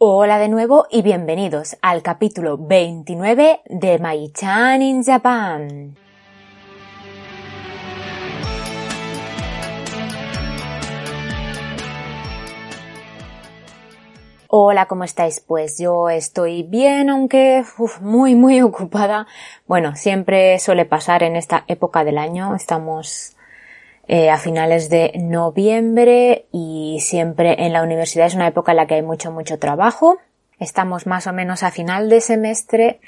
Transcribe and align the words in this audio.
Hola 0.00 0.38
de 0.38 0.48
nuevo 0.48 0.86
y 0.92 1.02
bienvenidos 1.02 1.76
al 1.82 2.04
capítulo 2.04 2.56
29 2.56 3.62
de 3.66 3.98
My-chan 3.98 4.80
in 4.80 5.02
Japan. 5.02 5.96
Hola, 14.46 14.86
¿cómo 14.86 15.02
estáis? 15.02 15.40
Pues 15.40 15.78
yo 15.80 16.08
estoy 16.10 16.62
bien, 16.62 17.10
aunque 17.10 17.64
muy, 18.00 18.36
muy 18.36 18.62
ocupada. 18.62 19.26
Bueno, 19.66 19.96
siempre 19.96 20.60
suele 20.60 20.84
pasar 20.84 21.24
en 21.24 21.34
esta 21.34 21.64
época 21.66 22.04
del 22.04 22.18
año. 22.18 22.54
Estamos 22.54 23.36
eh, 24.10 24.30
a 24.30 24.38
finales 24.38 24.88
de 24.88 25.12
noviembre 25.18 26.46
y 26.50 26.98
siempre 27.02 27.66
en 27.66 27.74
la 27.74 27.82
universidad 27.82 28.26
es 28.26 28.34
una 28.34 28.46
época 28.46 28.72
en 28.72 28.76
la 28.76 28.86
que 28.86 28.94
hay 28.94 29.02
mucho, 29.02 29.30
mucho 29.30 29.58
trabajo. 29.58 30.16
Estamos 30.58 31.06
más 31.06 31.26
o 31.26 31.34
menos 31.34 31.62
a 31.62 31.70
final 31.70 32.08
de 32.08 32.22
semestre 32.22 33.00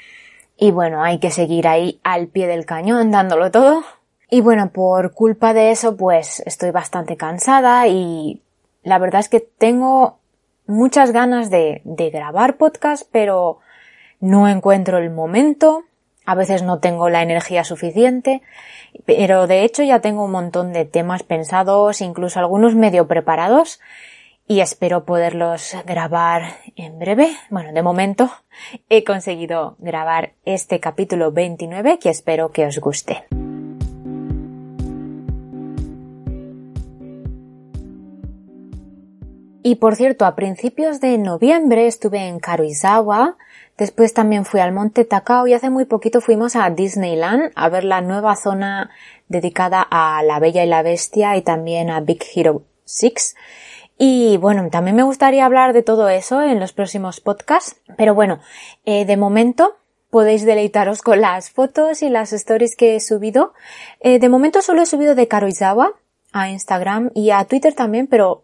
y 0.57 0.69
bueno, 0.69 1.03
hay 1.03 1.17
que 1.17 1.31
seguir 1.31 1.67
ahí 1.67 1.99
al 2.03 2.27
pie 2.27 2.45
del 2.45 2.67
cañón 2.67 3.09
dándolo 3.09 3.49
todo. 3.49 3.83
Y 4.29 4.41
bueno, 4.41 4.69
por 4.71 5.13
culpa 5.13 5.55
de 5.55 5.71
eso 5.71 5.97
pues 5.97 6.43
estoy 6.45 6.69
bastante 6.69 7.17
cansada 7.17 7.87
y 7.87 8.43
la 8.83 8.99
verdad 8.99 9.21
es 9.21 9.29
que 9.29 9.39
tengo 9.39 10.19
muchas 10.67 11.11
ganas 11.13 11.49
de, 11.49 11.81
de 11.83 12.11
grabar 12.11 12.57
podcast 12.57 13.09
pero 13.11 13.57
no 14.19 14.47
encuentro 14.47 14.99
el 14.99 15.09
momento 15.09 15.83
a 16.31 16.35
veces 16.35 16.63
no 16.63 16.79
tengo 16.79 17.09
la 17.09 17.21
energía 17.21 17.65
suficiente, 17.65 18.41
pero 19.05 19.47
de 19.47 19.65
hecho 19.65 19.83
ya 19.83 19.99
tengo 19.99 20.23
un 20.23 20.31
montón 20.31 20.71
de 20.71 20.85
temas 20.85 21.23
pensados, 21.23 21.99
incluso 21.99 22.39
algunos 22.39 22.73
medio 22.73 23.05
preparados, 23.05 23.81
y 24.47 24.61
espero 24.61 25.03
poderlos 25.03 25.75
grabar 25.85 26.43
en 26.77 26.99
breve. 26.99 27.35
Bueno, 27.49 27.73
de 27.73 27.83
momento 27.83 28.31
he 28.87 29.03
conseguido 29.03 29.75
grabar 29.79 30.31
este 30.45 30.79
capítulo 30.79 31.33
29 31.33 31.99
que 31.99 32.09
espero 32.09 32.51
que 32.51 32.65
os 32.65 32.79
guste. 32.79 33.25
Y 39.63 39.75
por 39.75 39.97
cierto, 39.97 40.25
a 40.25 40.35
principios 40.35 41.01
de 41.01 41.17
noviembre 41.17 41.87
estuve 41.87 42.27
en 42.27 42.39
Karuizawa, 42.39 43.35
Después 43.77 44.13
también 44.13 44.45
fui 44.45 44.59
al 44.59 44.71
Monte 44.71 45.05
Takao 45.05 45.47
y 45.47 45.53
hace 45.53 45.69
muy 45.69 45.85
poquito 45.85 46.21
fuimos 46.21 46.55
a 46.55 46.69
Disneyland 46.69 47.51
a 47.55 47.69
ver 47.69 47.83
la 47.83 48.01
nueva 48.01 48.35
zona 48.35 48.91
dedicada 49.27 49.85
a 49.89 50.21
La 50.23 50.39
Bella 50.39 50.63
y 50.63 50.67
la 50.67 50.83
Bestia 50.83 51.35
y 51.37 51.41
también 51.41 51.89
a 51.89 52.01
Big 52.01 52.23
Hero 52.35 52.63
6. 52.85 53.35
Y 53.97 54.37
bueno, 54.37 54.67
también 54.69 54.95
me 54.95 55.03
gustaría 55.03 55.45
hablar 55.45 55.73
de 55.73 55.83
todo 55.83 56.09
eso 56.09 56.41
en 56.41 56.59
los 56.59 56.73
próximos 56.73 57.21
podcasts. 57.21 57.79
Pero 57.97 58.15
bueno, 58.15 58.39
eh, 58.85 59.05
de 59.05 59.17
momento 59.17 59.77
podéis 60.09 60.45
deleitaros 60.45 61.01
con 61.01 61.21
las 61.21 61.49
fotos 61.49 62.03
y 62.03 62.09
las 62.09 62.33
stories 62.33 62.75
que 62.75 62.95
he 62.95 62.99
subido. 62.99 63.53
Eh, 63.99 64.19
de 64.19 64.29
momento 64.29 64.61
solo 64.61 64.81
he 64.81 64.85
subido 64.85 65.15
de 65.15 65.27
Karuizawa 65.27 65.93
a 66.33 66.49
Instagram 66.49 67.11
y 67.13 67.31
a 67.31 67.45
Twitter 67.45 67.73
también, 67.73 68.07
pero 68.07 68.43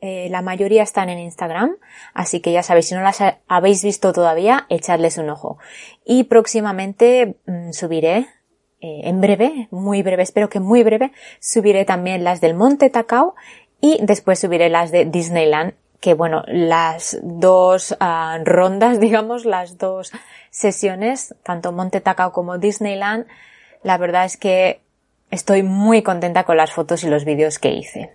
eh, 0.00 0.28
la 0.30 0.42
mayoría 0.42 0.84
están 0.84 1.08
en 1.08 1.18
Instagram, 1.18 1.76
así 2.14 2.40
que 2.40 2.52
ya 2.52 2.62
sabéis, 2.62 2.86
si 2.86 2.94
no 2.94 3.02
las 3.02 3.18
habéis 3.48 3.82
visto 3.82 4.12
todavía, 4.12 4.66
echadles 4.68 5.18
un 5.18 5.28
ojo. 5.28 5.58
Y 6.04 6.24
próximamente 6.24 7.36
mm, 7.46 7.72
subiré, 7.72 8.26
eh, 8.80 9.00
en 9.04 9.20
breve, 9.20 9.66
muy 9.72 10.02
breve, 10.02 10.22
espero 10.22 10.48
que 10.48 10.60
muy 10.60 10.84
breve, 10.84 11.10
subiré 11.40 11.84
también 11.84 12.22
las 12.22 12.40
del 12.40 12.54
Monte 12.54 12.90
Takao 12.90 13.34
y 13.80 13.98
después 14.00 14.38
subiré 14.38 14.68
las 14.68 14.92
de 14.92 15.04
Disneyland, 15.04 15.74
que 16.00 16.14
bueno, 16.14 16.44
las 16.46 17.18
dos 17.22 17.96
ah, 17.98 18.38
rondas, 18.44 19.00
digamos, 19.00 19.44
las 19.44 19.78
dos 19.78 20.12
sesiones, 20.50 21.34
tanto 21.42 21.72
Monte 21.72 22.00
Takao 22.00 22.30
como 22.30 22.58
Disneyland, 22.58 23.26
la 23.82 23.98
verdad 23.98 24.26
es 24.26 24.36
que 24.36 24.80
estoy 25.32 25.64
muy 25.64 26.02
contenta 26.02 26.44
con 26.44 26.56
las 26.56 26.72
fotos 26.72 27.02
y 27.02 27.08
los 27.08 27.24
vídeos 27.24 27.58
que 27.58 27.72
hice. 27.72 28.14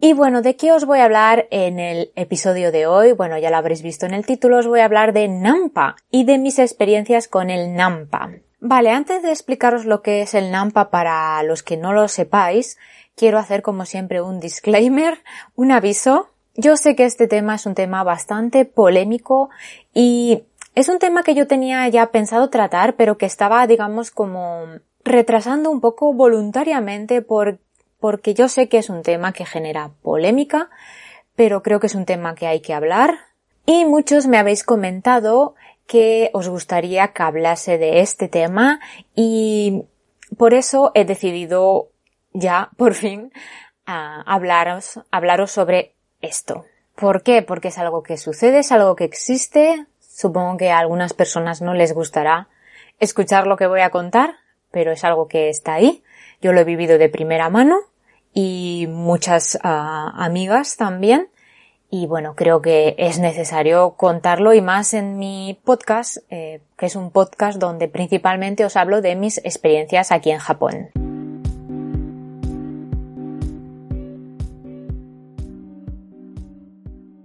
Y 0.00 0.12
bueno, 0.12 0.42
¿de 0.42 0.54
qué 0.54 0.70
os 0.70 0.84
voy 0.84 1.00
a 1.00 1.06
hablar 1.06 1.48
en 1.50 1.80
el 1.80 2.12
episodio 2.14 2.70
de 2.70 2.86
hoy? 2.86 3.10
Bueno, 3.12 3.36
ya 3.36 3.50
lo 3.50 3.56
habréis 3.56 3.82
visto 3.82 4.06
en 4.06 4.14
el 4.14 4.24
título, 4.24 4.58
os 4.58 4.66
voy 4.68 4.78
a 4.78 4.84
hablar 4.84 5.12
de 5.12 5.26
Nampa 5.26 5.96
y 6.12 6.22
de 6.22 6.38
mis 6.38 6.60
experiencias 6.60 7.26
con 7.26 7.50
el 7.50 7.74
Nampa. 7.74 8.30
Vale, 8.60 8.90
antes 8.90 9.24
de 9.24 9.30
explicaros 9.30 9.86
lo 9.86 10.00
que 10.00 10.22
es 10.22 10.34
el 10.34 10.52
Nampa 10.52 10.90
para 10.90 11.42
los 11.42 11.64
que 11.64 11.76
no 11.76 11.92
lo 11.92 12.06
sepáis, 12.06 12.78
quiero 13.16 13.38
hacer 13.38 13.60
como 13.62 13.86
siempre 13.86 14.22
un 14.22 14.38
disclaimer, 14.38 15.18
un 15.56 15.72
aviso. 15.72 16.28
Yo 16.54 16.76
sé 16.76 16.94
que 16.94 17.04
este 17.04 17.26
tema 17.26 17.56
es 17.56 17.66
un 17.66 17.74
tema 17.74 18.04
bastante 18.04 18.64
polémico 18.66 19.50
y 19.92 20.44
es 20.76 20.88
un 20.88 21.00
tema 21.00 21.24
que 21.24 21.34
yo 21.34 21.48
tenía 21.48 21.88
ya 21.88 22.12
pensado 22.12 22.50
tratar, 22.50 22.94
pero 22.94 23.18
que 23.18 23.26
estaba, 23.26 23.66
digamos, 23.66 24.12
como 24.12 24.64
retrasando 25.02 25.72
un 25.72 25.80
poco 25.80 26.12
voluntariamente 26.12 27.20
por 27.20 27.58
porque 28.00 28.34
yo 28.34 28.48
sé 28.48 28.68
que 28.68 28.78
es 28.78 28.90
un 28.90 29.02
tema 29.02 29.32
que 29.32 29.44
genera 29.44 29.90
polémica, 30.02 30.70
pero 31.36 31.62
creo 31.62 31.80
que 31.80 31.88
es 31.88 31.94
un 31.94 32.04
tema 32.04 32.34
que 32.34 32.46
hay 32.46 32.60
que 32.60 32.74
hablar. 32.74 33.18
Y 33.66 33.84
muchos 33.84 34.26
me 34.26 34.38
habéis 34.38 34.64
comentado 34.64 35.54
que 35.86 36.30
os 36.32 36.48
gustaría 36.48 37.08
que 37.08 37.22
hablase 37.22 37.78
de 37.78 38.00
este 38.00 38.28
tema 38.28 38.80
y 39.14 39.84
por 40.36 40.54
eso 40.54 40.92
he 40.94 41.04
decidido 41.04 41.88
ya, 42.32 42.70
por 42.76 42.94
fin, 42.94 43.32
hablaros, 43.84 45.00
hablaros 45.10 45.50
sobre 45.50 45.94
esto. 46.20 46.66
¿Por 46.94 47.22
qué? 47.22 47.42
Porque 47.42 47.68
es 47.68 47.78
algo 47.78 48.02
que 48.02 48.16
sucede, 48.16 48.58
es 48.58 48.72
algo 48.72 48.96
que 48.96 49.04
existe. 49.04 49.86
Supongo 50.00 50.56
que 50.56 50.70
a 50.70 50.78
algunas 50.78 51.14
personas 51.14 51.62
no 51.62 51.74
les 51.74 51.94
gustará 51.94 52.48
escuchar 53.00 53.46
lo 53.46 53.56
que 53.56 53.66
voy 53.66 53.80
a 53.80 53.90
contar, 53.90 54.36
pero 54.70 54.92
es 54.92 55.04
algo 55.04 55.28
que 55.28 55.48
está 55.48 55.74
ahí. 55.74 56.02
Yo 56.40 56.52
lo 56.52 56.60
he 56.60 56.64
vivido 56.64 56.98
de 56.98 57.08
primera 57.08 57.50
mano 57.50 57.78
y 58.32 58.86
muchas 58.88 59.58
ah, 59.62 60.12
amigas 60.16 60.76
también. 60.76 61.28
Y 61.90 62.06
bueno, 62.06 62.34
creo 62.36 62.60
que 62.60 62.94
es 62.98 63.18
necesario 63.18 63.94
contarlo 63.96 64.52
y 64.52 64.60
más 64.60 64.94
en 64.94 65.18
mi 65.18 65.58
podcast, 65.64 66.18
eh, 66.28 66.60
que 66.76 66.86
es 66.86 66.96
un 66.96 67.10
podcast 67.10 67.58
donde 67.58 67.88
principalmente 67.88 68.64
os 68.64 68.76
hablo 68.76 69.00
de 69.00 69.16
mis 69.16 69.38
experiencias 69.38 70.12
aquí 70.12 70.30
en 70.30 70.38
Japón. 70.38 70.90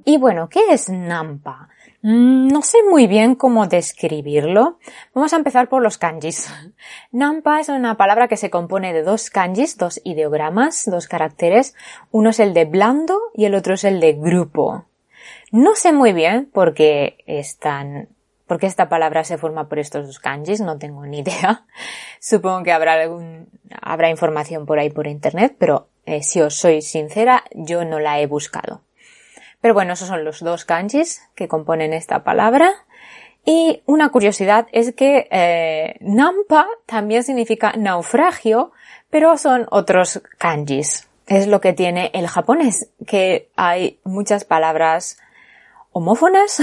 Y 0.06 0.18
bueno, 0.18 0.50
¿qué 0.50 0.62
es 0.72 0.90
Nampa? 0.90 1.70
Mm, 2.04 2.50
no 2.50 2.62
sé 2.62 2.80
muy 2.90 3.08
bien 3.08 3.36
cómo 3.36 3.66
describirlo. 3.68 4.78
Vamos 5.16 5.32
a 5.32 5.38
empezar 5.38 5.70
por 5.70 5.82
los 5.82 5.98
kanjis. 5.98 6.54
Nampa 7.12 7.62
es 7.62 7.70
una 7.70 7.96
palabra 7.96 8.28
que 8.28 8.36
se 8.36 8.50
compone 8.50 8.92
de 8.92 9.04
dos 9.04 9.30
kanjis, 9.30 9.78
dos 9.78 10.02
ideogramas, 10.04 10.84
dos 10.86 11.08
caracteres. 11.08 11.76
Uno 12.12 12.32
es 12.32 12.42
el 12.42 12.54
de 12.54 12.66
blando 12.66 13.20
y 13.34 13.46
el 13.46 13.56
otro 13.56 13.76
es 13.76 13.86
el 13.86 14.02
de 14.02 14.14
grupo. 14.14 14.86
No 15.52 15.76
sé 15.76 15.94
muy 15.94 16.12
bien 16.12 16.50
por 16.52 16.74
qué 16.74 17.24
están 17.26 18.10
por 18.48 18.64
esta 18.66 18.90
palabra 18.90 19.24
se 19.24 19.38
forma 19.38 19.70
por 19.70 19.80
estos 19.80 20.06
dos 20.06 20.20
kanjis, 20.20 20.60
no 20.60 20.78
tengo 20.78 21.06
ni 21.06 21.20
idea. 21.20 21.66
Supongo 22.20 22.64
que 22.64 22.74
habrá 22.74 22.94
algún, 22.94 23.48
habrá 23.82 24.10
información 24.10 24.66
por 24.66 24.78
ahí 24.78 24.90
por 24.90 25.08
internet, 25.08 25.56
pero 25.58 25.88
eh, 26.06 26.22
si 26.22 26.42
os 26.42 26.56
soy 26.56 26.82
sincera, 26.82 27.46
yo 27.54 27.86
no 27.86 28.00
la 28.00 28.20
he 28.20 28.28
buscado. 28.28 28.82
Pero 29.64 29.74
bueno, 29.74 29.94
esos 29.94 30.10
son 30.10 30.26
los 30.26 30.42
dos 30.42 30.66
kanjis 30.66 31.22
que 31.36 31.48
componen 31.48 31.94
esta 31.94 32.26
palabra. 32.26 32.70
Y 33.46 33.82
una 33.86 34.10
curiosidad 34.10 34.68
es 34.74 34.94
que 34.94 35.30
eh, 35.32 35.96
nampa 36.02 36.68
también 36.86 37.24
significa 37.24 37.72
naufragio, 37.78 38.74
pero 39.10 39.38
son 39.38 39.68
otros 39.72 40.22
kanjis. 40.38 41.08
Es 41.28 41.48
lo 41.48 41.62
que 41.62 41.72
tiene 41.72 42.12
el 42.14 42.28
japonés, 42.28 42.90
que 43.08 43.48
hay 43.56 44.02
muchas 44.04 44.44
palabras 44.44 45.18
homófonas, 45.94 46.60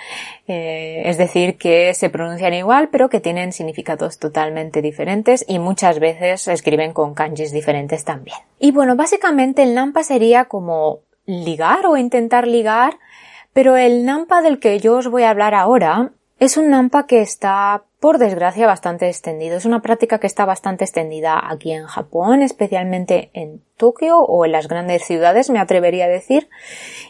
eh, 0.46 1.02
es 1.06 1.18
decir, 1.18 1.58
que 1.58 1.92
se 1.94 2.08
pronuncian 2.08 2.54
igual 2.54 2.88
pero 2.88 3.08
que 3.08 3.18
tienen 3.18 3.52
significados 3.52 4.20
totalmente 4.20 4.80
diferentes 4.80 5.44
y 5.48 5.58
muchas 5.58 5.98
veces 5.98 6.42
se 6.42 6.52
escriben 6.52 6.92
con 6.92 7.14
kanjis 7.14 7.50
diferentes 7.50 8.04
también. 8.04 8.38
Y 8.60 8.70
bueno, 8.70 8.94
básicamente 8.94 9.64
el 9.64 9.74
nampa 9.74 10.04
sería 10.04 10.44
como 10.44 11.00
ligar 11.26 11.86
o 11.86 11.96
intentar 11.96 12.46
ligar, 12.46 12.98
pero 13.52 13.76
el 13.76 14.04
nampa 14.04 14.42
del 14.42 14.58
que 14.58 14.78
yo 14.80 14.96
os 14.96 15.08
voy 15.08 15.22
a 15.22 15.30
hablar 15.30 15.54
ahora 15.54 16.12
es 16.40 16.56
un 16.56 16.70
nampa 16.70 17.06
que 17.06 17.20
está 17.20 17.84
por 18.00 18.18
desgracia 18.18 18.66
bastante 18.66 19.08
extendido. 19.08 19.56
Es 19.56 19.64
una 19.64 19.80
práctica 19.80 20.18
que 20.18 20.26
está 20.26 20.44
bastante 20.44 20.84
extendida 20.84 21.40
aquí 21.50 21.72
en 21.72 21.86
Japón, 21.86 22.42
especialmente 22.42 23.30
en 23.32 23.62
Tokio 23.76 24.18
o 24.18 24.44
en 24.44 24.52
las 24.52 24.68
grandes 24.68 25.04
ciudades, 25.04 25.48
me 25.48 25.58
atrevería 25.58 26.04
a 26.04 26.08
decir. 26.08 26.50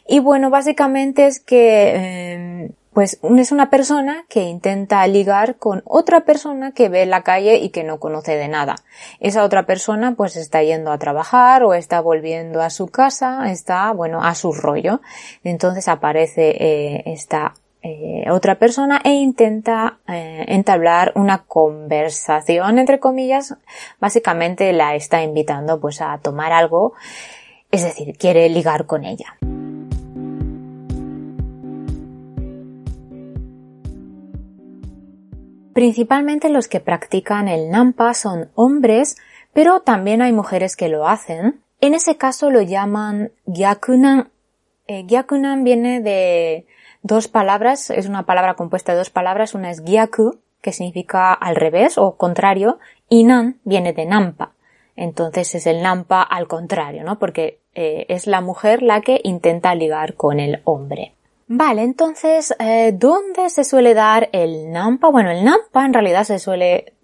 Y 0.07 0.21
bueno, 0.21 0.51
básicamente 0.51 1.27
es 1.27 1.41
que 1.41 1.93
eh, 1.97 2.71
pues 2.95 3.19
es 3.39 3.53
una 3.53 3.71
persona 3.71 4.25
que 4.29 4.45
intenta 4.45 5.07
ligar 5.09 5.57
con 5.57 5.83
otra 5.85 6.21
persona 6.21 6.73
que 6.73 6.89
ve 6.89 7.03
en 7.03 7.11
la 7.11 7.23
calle 7.23 7.57
y 7.57 7.71
que 7.71 7.83
no 7.83 7.99
conoce 7.99 8.37
de 8.37 8.49
nada. 8.49 8.77
Esa 9.21 9.43
otra 9.43 9.67
persona 9.67 10.15
pues 10.17 10.37
está 10.37 10.63
yendo 10.63 10.93
a 10.93 10.99
trabajar 10.99 11.65
o 11.65 11.75
está 11.75 12.01
volviendo 12.01 12.63
a 12.63 12.71
su 12.71 12.87
casa, 12.87 13.51
está, 13.51 13.93
bueno, 13.93 14.23
a 14.23 14.35
su 14.37 14.53
rollo. 14.53 15.01
Entonces 15.43 15.89
aparece 15.89 16.51
eh, 16.51 17.03
esta 17.07 17.55
eh, 17.83 18.25
otra 18.31 18.55
persona 18.55 19.03
e 19.05 19.11
intenta 19.11 19.99
eh, 20.09 20.45
entablar 20.49 21.13
una 21.17 21.45
conversación, 21.45 22.79
entre 22.79 22.99
comillas, 22.99 23.57
básicamente 24.01 24.73
la 24.73 24.95
está 24.95 25.23
invitando 25.23 25.79
pues 25.81 26.01
a 26.01 26.17
tomar 26.23 26.53
algo, 26.53 26.95
es 27.71 27.83
decir, 27.83 28.17
quiere 28.17 28.49
ligar 28.49 28.87
con 28.87 29.05
ella. 29.05 29.37
Principalmente 35.75 36.51
los 36.51 36.69
que 36.69 36.79
practican 36.79 37.49
el 37.49 37.69
nampa 37.69 38.15
son 38.15 38.51
hombres, 38.55 39.17
pero 39.53 39.81
también 39.81 40.23
hay 40.23 40.33
mujeres 40.33 40.77
que 40.77 40.89
lo 40.89 41.09
hacen. 41.09 41.61
En 41.81 41.95
ese 41.95 42.17
caso 42.17 42.49
lo 42.49 42.63
llaman 42.63 43.33
gyakunan. 43.47 44.31
Eh, 44.87 45.03
gyakunan 45.05 45.65
viene 45.65 46.01
de 46.01 46.67
dos 47.03 47.27
palabras, 47.27 47.91
es 47.91 48.07
una 48.07 48.25
palabra 48.25 48.55
compuesta 48.55 48.93
de 48.93 48.99
dos 48.99 49.11
palabras, 49.11 49.55
una 49.55 49.71
es 49.71 49.83
gyaku, 49.85 50.39
que 50.63 50.73
significa 50.73 51.33
al 51.33 51.57
revés 51.57 51.99
o 51.99 52.17
contrario, 52.17 52.79
y 53.09 53.25
nan 53.25 53.59
viene 53.65 53.93
de 53.93 54.07
nampa. 54.07 54.53
Entonces 54.95 55.57
es 55.57 55.67
el 55.67 55.83
nampa 55.83 56.23
al 56.23 56.47
contrario, 56.47 57.03
¿no? 57.03 57.19
Porque 57.19 57.59
eh, 57.75 58.07
es 58.09 58.29
la 58.29 58.41
mujer 58.41 58.83
la 58.83 59.01
que 59.01 59.21
intenta 59.25 59.75
ligar 59.75 60.15
con 60.15 60.39
el 60.39 60.63
hombre. 60.65 61.15
Vale, 61.47 61.83
entonces, 61.83 62.55
eh, 62.59 62.93
¿dónde 62.95 63.51
se 63.51 63.65
suele 63.65 63.93
dar 63.93 64.31
el 64.33 64.73
nampa? 64.73 65.11
Bueno, 65.11 65.31
el 65.31 65.45
nampa 65.45 65.85
en 65.85 65.93
realidad 65.93 66.25
se 66.25 66.39
suele, 66.39 66.95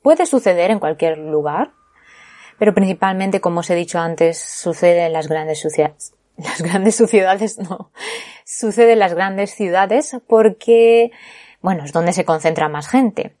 puede 0.00 0.26
suceder 0.26 0.70
en 0.70 0.78
cualquier 0.78 1.18
lugar, 1.18 1.72
pero 2.58 2.72
principalmente, 2.72 3.40
como 3.40 3.60
os 3.60 3.70
he 3.70 3.74
dicho 3.74 3.98
antes, 3.98 4.38
sucede 4.38 5.06
en 5.06 5.12
las 5.12 5.26
grandes 5.26 5.60
ciudades, 5.60 6.14
las 6.36 6.62
grandes 6.62 6.96
ciudades 6.96 7.58
no, 7.58 7.90
sucede 8.44 8.92
en 8.92 9.00
las 9.00 9.14
grandes 9.14 9.50
ciudades 9.54 10.16
porque, 10.28 11.10
bueno, 11.60 11.84
es 11.84 11.92
donde 11.92 12.12
se 12.12 12.24
concentra 12.24 12.68
más 12.68 12.88
gente. 12.88 13.34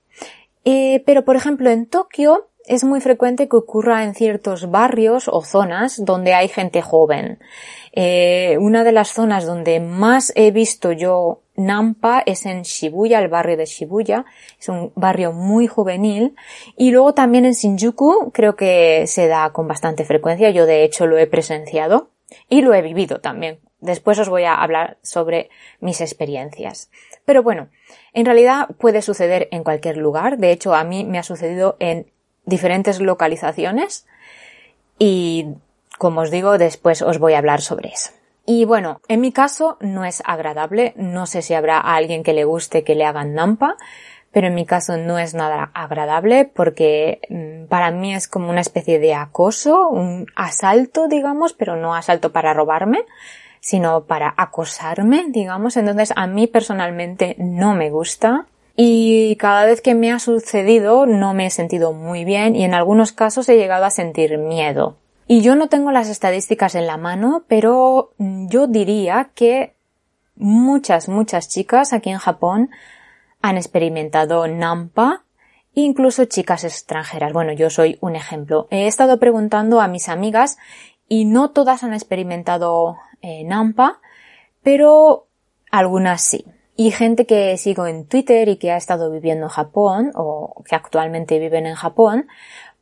Eh, 0.64 1.02
pero, 1.06 1.24
por 1.24 1.36
ejemplo, 1.36 1.70
en 1.70 1.86
Tokio 1.86 2.48
es 2.66 2.84
muy 2.84 3.00
frecuente 3.00 3.48
que 3.48 3.56
ocurra 3.56 4.04
en 4.04 4.14
ciertos 4.14 4.70
barrios 4.70 5.28
o 5.28 5.42
zonas 5.42 6.04
donde 6.04 6.34
hay 6.34 6.48
gente 6.48 6.82
joven. 6.82 7.38
Eh, 8.00 8.58
una 8.60 8.84
de 8.84 8.92
las 8.92 9.12
zonas 9.12 9.44
donde 9.44 9.80
más 9.80 10.32
he 10.36 10.52
visto 10.52 10.92
yo 10.92 11.40
Nampa 11.56 12.22
es 12.24 12.46
en 12.46 12.62
Shibuya, 12.62 13.18
el 13.18 13.26
barrio 13.26 13.56
de 13.56 13.66
Shibuya. 13.66 14.24
Es 14.56 14.68
un 14.68 14.92
barrio 14.94 15.32
muy 15.32 15.66
juvenil. 15.66 16.36
Y 16.76 16.92
luego 16.92 17.12
también 17.12 17.44
en 17.44 17.54
Shinjuku 17.54 18.30
creo 18.30 18.54
que 18.54 19.08
se 19.08 19.26
da 19.26 19.50
con 19.50 19.66
bastante 19.66 20.04
frecuencia. 20.04 20.50
Yo 20.50 20.64
de 20.64 20.84
hecho 20.84 21.08
lo 21.08 21.18
he 21.18 21.26
presenciado. 21.26 22.10
Y 22.48 22.60
lo 22.60 22.72
he 22.72 22.82
vivido 22.82 23.20
también. 23.20 23.58
Después 23.80 24.16
os 24.20 24.28
voy 24.28 24.44
a 24.44 24.54
hablar 24.54 24.98
sobre 25.02 25.50
mis 25.80 26.00
experiencias. 26.00 26.92
Pero 27.24 27.42
bueno, 27.42 27.66
en 28.12 28.26
realidad 28.26 28.68
puede 28.78 29.02
suceder 29.02 29.48
en 29.50 29.64
cualquier 29.64 29.96
lugar. 29.96 30.38
De 30.38 30.52
hecho, 30.52 30.72
a 30.72 30.84
mí 30.84 31.04
me 31.04 31.18
ha 31.18 31.24
sucedido 31.24 31.76
en 31.80 32.06
diferentes 32.44 33.00
localizaciones. 33.00 34.06
Y 35.00 35.54
como 35.98 36.22
os 36.22 36.30
digo, 36.30 36.56
después 36.56 37.02
os 37.02 37.18
voy 37.18 37.34
a 37.34 37.38
hablar 37.38 37.60
sobre 37.60 37.90
eso. 37.90 38.10
Y 38.46 38.64
bueno, 38.64 39.00
en 39.08 39.20
mi 39.20 39.30
caso 39.30 39.76
no 39.80 40.06
es 40.06 40.22
agradable. 40.24 40.94
No 40.96 41.26
sé 41.26 41.42
si 41.42 41.52
habrá 41.52 41.78
alguien 41.78 42.22
que 42.22 42.32
le 42.32 42.44
guste 42.44 42.82
que 42.82 42.94
le 42.94 43.04
hagan 43.04 43.34
nampa 43.34 43.76
pero 44.30 44.48
en 44.48 44.54
mi 44.54 44.66
caso 44.66 44.96
no 44.96 45.18
es 45.18 45.34
nada 45.34 45.70
agradable 45.74 46.44
porque 46.44 47.20
mm, 47.28 47.68
para 47.68 47.90
mí 47.90 48.14
es 48.14 48.28
como 48.28 48.50
una 48.50 48.60
especie 48.60 48.98
de 48.98 49.14
acoso, 49.14 49.88
un 49.88 50.26
asalto, 50.36 51.08
digamos, 51.08 51.54
pero 51.54 51.76
no 51.76 51.94
asalto 51.94 52.30
para 52.30 52.52
robarme, 52.52 53.04
sino 53.60 54.04
para 54.04 54.34
acosarme, 54.36 55.24
digamos. 55.28 55.76
Entonces 55.76 56.12
a 56.14 56.26
mí 56.26 56.46
personalmente 56.46 57.36
no 57.38 57.74
me 57.74 57.90
gusta. 57.90 58.46
Y 58.76 59.34
cada 59.36 59.64
vez 59.64 59.80
que 59.80 59.94
me 59.94 60.12
ha 60.12 60.20
sucedido 60.20 61.06
no 61.06 61.34
me 61.34 61.46
he 61.46 61.50
sentido 61.50 61.92
muy 61.92 62.24
bien 62.24 62.54
y 62.54 62.64
en 62.64 62.74
algunos 62.74 63.10
casos 63.10 63.48
he 63.48 63.56
llegado 63.56 63.86
a 63.86 63.90
sentir 63.90 64.38
miedo. 64.38 64.96
Y 65.30 65.42
yo 65.42 65.54
no 65.56 65.68
tengo 65.68 65.92
las 65.92 66.08
estadísticas 66.08 66.74
en 66.74 66.86
la 66.86 66.96
mano, 66.96 67.44
pero 67.48 68.14
yo 68.16 68.66
diría 68.66 69.30
que 69.34 69.74
muchas, 70.36 71.06
muchas 71.06 71.50
chicas 71.50 71.92
aquí 71.92 72.08
en 72.08 72.16
Japón 72.16 72.70
han 73.42 73.58
experimentado 73.58 74.48
Nampa, 74.48 75.24
incluso 75.74 76.24
chicas 76.24 76.64
extranjeras. 76.64 77.34
Bueno, 77.34 77.52
yo 77.52 77.68
soy 77.68 77.98
un 78.00 78.16
ejemplo. 78.16 78.68
He 78.70 78.86
estado 78.86 79.20
preguntando 79.20 79.82
a 79.82 79.88
mis 79.88 80.08
amigas 80.08 80.56
y 81.08 81.26
no 81.26 81.50
todas 81.50 81.84
han 81.84 81.92
experimentado 81.92 82.96
eh, 83.20 83.44
Nampa, 83.44 84.00
pero 84.62 85.26
algunas 85.70 86.22
sí. 86.22 86.46
Y 86.74 86.90
gente 86.90 87.26
que 87.26 87.58
sigo 87.58 87.86
en 87.86 88.06
Twitter 88.06 88.48
y 88.48 88.56
que 88.56 88.70
ha 88.70 88.76
estado 88.76 89.10
viviendo 89.10 89.46
en 89.46 89.50
Japón 89.50 90.12
o 90.14 90.62
que 90.66 90.74
actualmente 90.74 91.38
viven 91.38 91.66
en 91.66 91.74
Japón, 91.74 92.28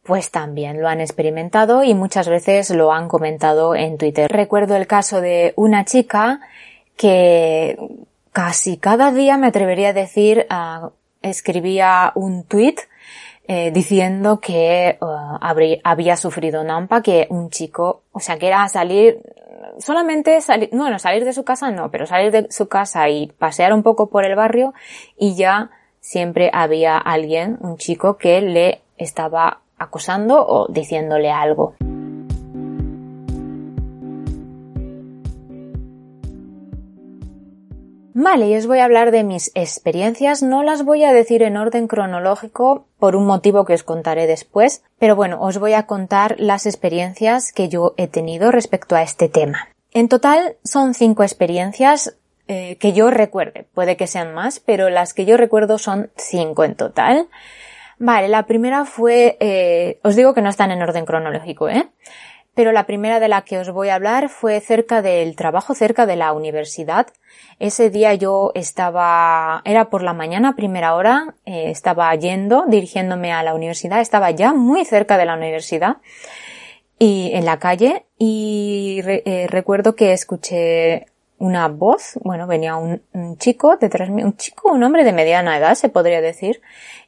pues 0.07 0.31
también 0.31 0.81
lo 0.81 0.89
han 0.89 1.01
experimentado 1.01 1.83
y 1.83 1.93
muchas 1.95 2.29
veces 2.29 2.71
lo 2.71 2.93
han 2.93 3.09
comentado 3.09 3.75
en 3.75 3.99
Twitter. 3.99 4.31
Recuerdo 4.31 4.77
el 4.77 4.87
caso 4.87 5.21
de 5.21 5.53
una 5.57 5.85
chica 5.85 6.41
que 6.97 7.77
casi 8.33 8.77
cada 8.77 9.11
día 9.11 9.37
me 9.37 9.49
atrevería 9.49 9.89
a 9.89 9.93
decir, 9.93 10.47
ah, 10.49 10.91
escribía 11.23 12.13
un 12.15 12.45
tweet 12.45 12.77
eh, 13.49 13.71
diciendo 13.73 14.41
que 14.41 14.97
ah, 15.01 15.55
había 15.83 16.17
sufrido 16.17 16.63
Nampa, 16.63 17.03
que 17.03 17.27
un 17.31 17.51
chico, 17.51 18.03
o 18.13 18.21
sea, 18.21 18.39
que 18.39 18.47
era 18.47 18.69
salir, 18.69 19.21
solamente 19.79 20.41
salir, 20.41 20.71
bueno, 20.73 21.01
salir 21.01 21.25
de 21.25 21.33
su 21.33 21.45
casa 21.45 21.71
no, 21.73 21.91
pero 21.91 22.07
salir 22.07 22.31
de 22.31 22.47
su 22.51 22.69
casa 22.69 23.09
y 23.09 23.27
pasear 23.27 23.73
un 23.73 23.83
poco 23.83 24.09
por 24.09 24.25
el 24.25 24.37
barrio 24.37 24.73
y 25.19 25.35
ya 25.35 25.71
siempre 25.99 26.51
había 26.53 26.97
alguien, 26.97 27.59
un 27.61 27.77
chico 27.77 28.17
que 28.17 28.41
le 28.41 28.83
estaba 28.97 29.63
acosando 29.79 30.45
o 30.47 30.67
diciéndole 30.69 31.31
algo. 31.31 31.75
Vale, 38.19 38.49
y 38.49 38.57
os 38.57 38.67
voy 38.67 38.79
a 38.79 38.87
hablar 38.87 39.11
de 39.11 39.25
mis 39.25 39.51
experiencias. 39.55 40.43
No 40.43 40.63
las 40.63 40.87
voy 40.87 41.05
a 41.05 41.13
decir 41.13 41.43
en 41.43 41.59
orden 41.59 41.87
cronológico 41.87 42.87
por 42.99 43.15
un 43.15 43.27
motivo 43.27 43.67
que 43.67 43.75
os 43.75 43.83
contaré 43.83 44.27
después, 44.27 44.83
pero 44.99 45.15
bueno, 45.15 45.39
os 45.43 45.59
voy 45.59 45.75
a 45.75 45.83
contar 45.83 46.35
las 46.39 46.65
experiencias 46.65 47.53
que 47.53 47.69
yo 47.69 47.93
he 47.99 48.09
tenido 48.09 48.51
respecto 48.51 48.97
a 48.97 49.03
este 49.03 49.29
tema. 49.29 49.69
En 49.93 50.09
total 50.09 50.57
son 50.65 50.95
cinco 50.95 51.25
experiencias 51.25 52.17
eh, 52.49 52.77
que 52.81 52.95
yo 52.95 53.11
recuerde. 53.11 53.67
Puede 53.75 53.99
que 53.99 54.07
sean 54.07 54.33
más, 54.33 54.61
pero 54.61 54.89
las 54.89 55.13
que 55.13 55.27
yo 55.27 55.37
recuerdo 55.37 55.77
son 55.77 56.11
cinco 56.17 56.65
en 56.65 56.75
total. 56.75 57.29
Vale, 57.99 58.29
la 58.29 58.47
primera 58.47 58.85
fue, 58.85 59.37
eh, 59.41 59.99
os 60.03 60.17
digo 60.17 60.35
que 60.35 60.43
no 60.43 60.51
están 60.51 60.71
en 60.71 60.83
orden 60.83 61.07
cronológico, 61.07 61.69
¿eh? 61.69 61.89
pero 62.57 62.73
la 62.73 62.87
primera 62.87 63.21
de 63.21 63.29
la 63.29 63.43
que 63.43 63.59
os 63.59 63.71
voy 63.71 63.91
a 63.91 63.97
hablar 63.97 64.31
fue 64.31 64.61
cerca 64.61 65.03
del 65.03 65.37
trabajo, 65.37 65.75
cerca 65.75 66.07
de 66.07 66.17
la 66.17 66.33
universidad. 66.33 67.07
Ese 67.59 67.91
día 67.91 68.15
yo 68.15 68.51
estaba, 68.55 69.61
era 69.67 69.91
por 69.91 70.03
la 70.03 70.15
mañana, 70.15 70.57
primera 70.57 70.95
hora, 70.95 71.35
eh, 71.45 71.71
estaba 71.71 72.15
yendo, 72.15 72.65
dirigiéndome 72.67 73.31
a 73.31 73.43
la 73.43 73.55
universidad, 73.55 74.01
estaba 74.01 74.31
ya 74.31 74.55
muy 74.55 74.87
cerca 74.87 75.19
de 75.19 75.27
la 75.27 75.35
universidad 75.35 75.99
y 76.99 77.31
en 77.35 77.45
la 77.45 77.59
calle 77.59 78.07
y 78.19 79.03
eh, 79.05 79.47
recuerdo 79.51 79.95
que 79.95 80.15
escuché 80.15 81.09
una 81.39 81.69
voz, 81.69 82.19
bueno, 82.23 82.47
venía 82.47 82.77
un, 82.77 83.03
chico 83.39 83.77
detrás 83.77 84.09
mío, 84.09 84.25
un 84.25 84.37
chico, 84.37 84.73
un 84.73 84.83
hombre 84.83 85.05
de 85.05 85.13
mediana 85.13 85.59
edad, 85.59 85.75
se 85.75 85.89
podría 85.89 86.21
decir, 86.21 86.63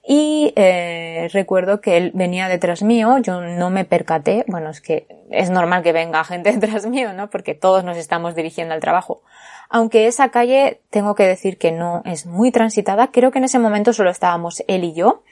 y 0.07 0.53
eh, 0.57 1.29
recuerdo 1.33 1.81
que 1.81 1.97
él 1.97 2.13
venía 2.15 2.49
detrás 2.49 2.83
mío, 2.83 3.19
yo 3.19 3.41
no 3.41 3.71
me 3.71 3.85
percaté, 3.85 4.45
bueno, 4.47 4.71
es 4.71 4.81
que 4.81 5.07
es 5.31 5.51
normal 5.51 5.83
que 5.83 5.93
venga 5.93 6.23
gente 6.25 6.53
detrás 6.59 6.87
mío, 6.87 7.13
¿no? 7.13 7.31
Porque 7.31 7.55
todos 7.55 7.85
nos 7.85 7.97
estamos 7.97 8.35
dirigiendo 8.35 8.75
al 8.75 8.81
trabajo. 8.81 9.23
Aunque 9.71 10.07
esa 10.07 10.31
calle, 10.31 10.81
tengo 10.91 11.15
que 11.15 11.27
decir 11.27 11.59
que 11.59 11.73
no 11.73 12.03
es 12.05 12.27
muy 12.27 12.51
transitada, 12.51 13.11
creo 13.11 13.31
que 13.31 13.39
en 13.39 13.45
ese 13.45 13.59
momento 13.59 13.93
solo 13.93 14.11
estábamos 14.11 14.63
él 14.67 14.85
y 14.85 14.93
yo, 14.95 15.23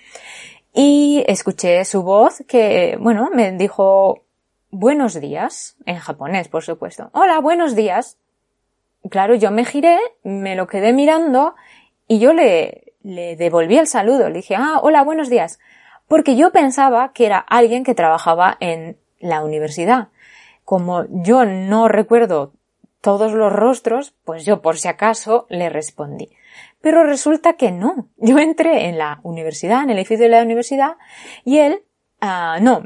y 0.73 1.25
escuché 1.27 1.85
su 1.85 2.03
voz 2.03 2.43
que, 2.47 2.99
bueno, 3.01 3.31
me 3.33 3.53
dijo 3.53 4.25
buenos 4.71 5.19
días, 5.21 5.77
en 5.87 5.97
japonés, 5.97 6.49
por 6.49 6.63
supuesto. 6.63 7.09
Hola, 7.13 7.41
buenos 7.41 7.75
días. 7.75 8.19
Claro, 9.11 9.35
yo 9.35 9.51
me 9.51 9.65
giré, 9.65 9.99
me 10.23 10.57
lo 10.57 10.67
quedé 10.67 10.93
mirando 10.93 11.55
y 12.09 12.19
yo 12.19 12.33
le, 12.33 12.93
le 13.03 13.37
devolví 13.37 13.77
el 13.77 13.87
saludo. 13.87 14.29
Le 14.29 14.37
dije, 14.37 14.57
ah, 14.57 14.81
hola, 14.83 15.03
buenos 15.03 15.29
días. 15.29 15.59
Porque 16.09 16.37
yo 16.37 16.53
pensaba 16.53 17.13
que 17.13 17.27
era 17.27 17.39
alguien 17.39 17.85
que 17.85 17.95
trabajaba 17.95 18.57
en 18.61 18.97
la 19.21 19.43
universidad. 19.43 20.09
Como 20.65 21.05
yo 21.09 21.45
no 21.45 21.89
recuerdo 21.89 22.53
todos 23.01 23.33
los 23.33 23.53
rostros, 23.53 24.15
pues 24.25 24.45
yo 24.45 24.63
por 24.63 24.79
si 24.79 24.89
acaso 24.89 25.47
le 25.49 25.69
respondí. 25.69 26.31
Pero 26.81 27.05
resulta 27.05 27.55
que 27.55 27.71
no. 27.71 28.09
Yo 28.17 28.39
entré 28.39 28.89
en 28.89 28.99
la 28.99 29.21
universidad, 29.23 29.83
en 29.83 29.91
el 29.91 29.99
edificio 29.99 30.25
de 30.25 30.31
la 30.31 30.43
universidad, 30.43 30.97
y 31.45 31.59
él, 31.59 31.83
ah, 32.21 32.59
no, 32.61 32.83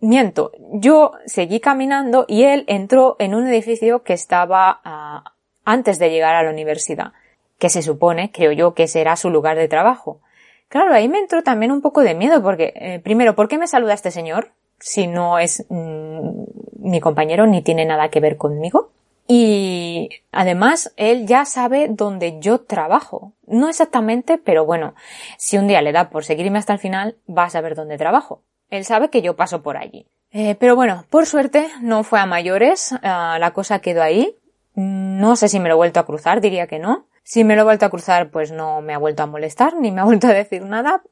miento, 0.00 0.50
yo 0.72 1.12
seguí 1.26 1.60
caminando 1.60 2.24
y 2.28 2.42
él 2.42 2.64
entró 2.66 3.16
en 3.18 3.34
un 3.34 3.46
edificio 3.46 4.02
que 4.02 4.12
estaba 4.12 4.80
ah, 4.84 5.34
antes 5.64 5.98
de 5.98 6.10
llegar 6.10 6.34
a 6.34 6.42
la 6.42 6.50
universidad, 6.50 7.12
que 7.58 7.68
se 7.68 7.82
supone, 7.82 8.30
creo 8.32 8.52
yo, 8.52 8.74
que 8.74 8.88
será 8.88 9.16
su 9.16 9.30
lugar 9.30 9.56
de 9.56 9.68
trabajo. 9.68 10.20
Claro, 10.68 10.94
ahí 10.94 11.08
me 11.08 11.18
entró 11.18 11.42
también 11.42 11.70
un 11.70 11.82
poco 11.82 12.00
de 12.00 12.14
miedo 12.14 12.42
porque, 12.42 12.72
eh, 12.76 13.00
primero, 13.02 13.34
¿por 13.34 13.48
qué 13.48 13.58
me 13.58 13.66
saluda 13.66 13.94
este 13.94 14.10
señor? 14.10 14.52
Si 14.78 15.06
no 15.06 15.38
es 15.38 15.64
mm, 15.68 16.44
mi 16.78 17.00
compañero 17.00 17.46
ni 17.46 17.62
tiene 17.62 17.84
nada 17.84 18.08
que 18.08 18.20
ver 18.20 18.36
conmigo. 18.36 18.90
Y 19.28 20.08
además, 20.32 20.92
él 20.96 21.26
ya 21.26 21.44
sabe 21.44 21.88
dónde 21.88 22.38
yo 22.40 22.60
trabajo. 22.60 23.32
No 23.46 23.68
exactamente, 23.68 24.38
pero 24.38 24.64
bueno, 24.64 24.94
si 25.38 25.58
un 25.58 25.68
día 25.68 25.82
le 25.82 25.92
da 25.92 26.10
por 26.10 26.24
seguirme 26.24 26.58
hasta 26.58 26.72
el 26.72 26.78
final, 26.78 27.16
va 27.28 27.44
a 27.44 27.50
saber 27.50 27.74
dónde 27.74 27.98
trabajo. 27.98 28.42
Él 28.68 28.84
sabe 28.84 29.10
que 29.10 29.22
yo 29.22 29.36
paso 29.36 29.62
por 29.62 29.76
allí. 29.76 30.06
Eh, 30.32 30.56
pero 30.58 30.74
bueno, 30.74 31.04
por 31.10 31.26
suerte 31.26 31.68
no 31.82 32.04
fue 32.04 32.18
a 32.18 32.26
mayores, 32.26 32.94
ah, 33.02 33.36
la 33.38 33.52
cosa 33.52 33.80
quedó 33.80 34.02
ahí. 34.02 34.34
No 34.74 35.36
sé 35.36 35.48
si 35.48 35.60
me 35.60 35.68
lo 35.68 35.74
he 35.74 35.76
vuelto 35.76 36.00
a 36.00 36.06
cruzar, 36.06 36.40
diría 36.40 36.66
que 36.66 36.78
no. 36.78 37.06
Si 37.24 37.44
me 37.44 37.54
lo 37.54 37.62
he 37.62 37.64
vuelto 37.64 37.86
a 37.86 37.90
cruzar, 37.90 38.30
pues 38.30 38.52
no 38.52 38.80
me 38.80 38.94
ha 38.94 38.98
vuelto 38.98 39.22
a 39.22 39.26
molestar, 39.26 39.74
ni 39.76 39.90
me 39.90 40.00
ha 40.00 40.04
vuelto 40.06 40.28
a 40.28 40.32
decir 40.32 40.64
nada. 40.64 41.02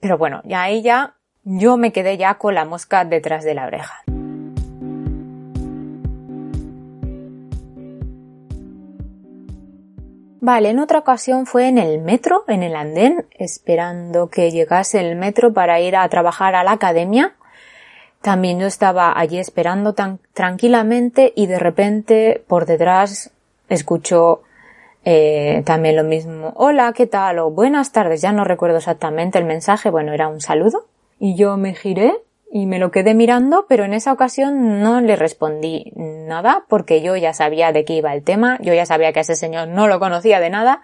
Pero 0.00 0.18
bueno, 0.18 0.40
ya 0.44 0.62
ahí 0.62 0.82
ya 0.82 1.16
yo 1.42 1.76
me 1.76 1.92
quedé 1.92 2.16
ya 2.16 2.34
con 2.34 2.54
la 2.54 2.64
mosca 2.64 3.04
detrás 3.04 3.44
de 3.44 3.54
la 3.54 3.66
oreja. 3.66 4.02
Vale, 10.42 10.70
en 10.70 10.78
otra 10.78 11.00
ocasión 11.00 11.44
fue 11.44 11.68
en 11.68 11.76
el 11.76 12.00
metro, 12.00 12.44
en 12.48 12.62
el 12.62 12.74
andén, 12.74 13.26
esperando 13.38 14.30
que 14.30 14.50
llegase 14.50 14.98
el 14.98 15.14
metro 15.14 15.52
para 15.52 15.80
ir 15.80 15.96
a 15.96 16.08
trabajar 16.08 16.54
a 16.54 16.64
la 16.64 16.72
academia. 16.72 17.36
También 18.22 18.60
yo 18.60 18.66
estaba 18.66 19.18
allí 19.18 19.38
esperando 19.38 19.94
tan 19.94 20.18
tranquilamente 20.34 21.32
y 21.34 21.46
de 21.46 21.58
repente 21.58 22.44
por 22.46 22.66
detrás 22.66 23.30
escucho 23.68 24.42
eh, 25.04 25.62
también 25.64 25.96
lo 25.96 26.04
mismo. 26.04 26.52
Hola, 26.56 26.92
¿qué 26.92 27.06
tal? 27.06 27.38
o 27.38 27.50
buenas 27.50 27.92
tardes. 27.92 28.20
Ya 28.20 28.32
no 28.32 28.44
recuerdo 28.44 28.76
exactamente 28.76 29.38
el 29.38 29.46
mensaje. 29.46 29.90
Bueno, 29.90 30.12
era 30.12 30.28
un 30.28 30.40
saludo. 30.40 30.86
Y 31.18 31.34
yo 31.34 31.56
me 31.56 31.74
giré 31.74 32.14
y 32.52 32.66
me 32.66 32.78
lo 32.78 32.90
quedé 32.90 33.14
mirando, 33.14 33.66
pero 33.68 33.84
en 33.84 33.94
esa 33.94 34.12
ocasión 34.12 34.80
no 34.80 35.00
le 35.00 35.16
respondí 35.16 35.92
nada 35.94 36.64
porque 36.68 37.00
yo 37.00 37.16
ya 37.16 37.32
sabía 37.32 37.72
de 37.72 37.84
qué 37.84 37.94
iba 37.94 38.12
el 38.12 38.24
tema, 38.24 38.58
yo 38.60 38.74
ya 38.74 38.86
sabía 38.86 39.12
que 39.12 39.20
ese 39.20 39.36
señor 39.36 39.68
no 39.68 39.86
lo 39.86 40.00
conocía 40.00 40.40
de 40.40 40.50
nada. 40.50 40.82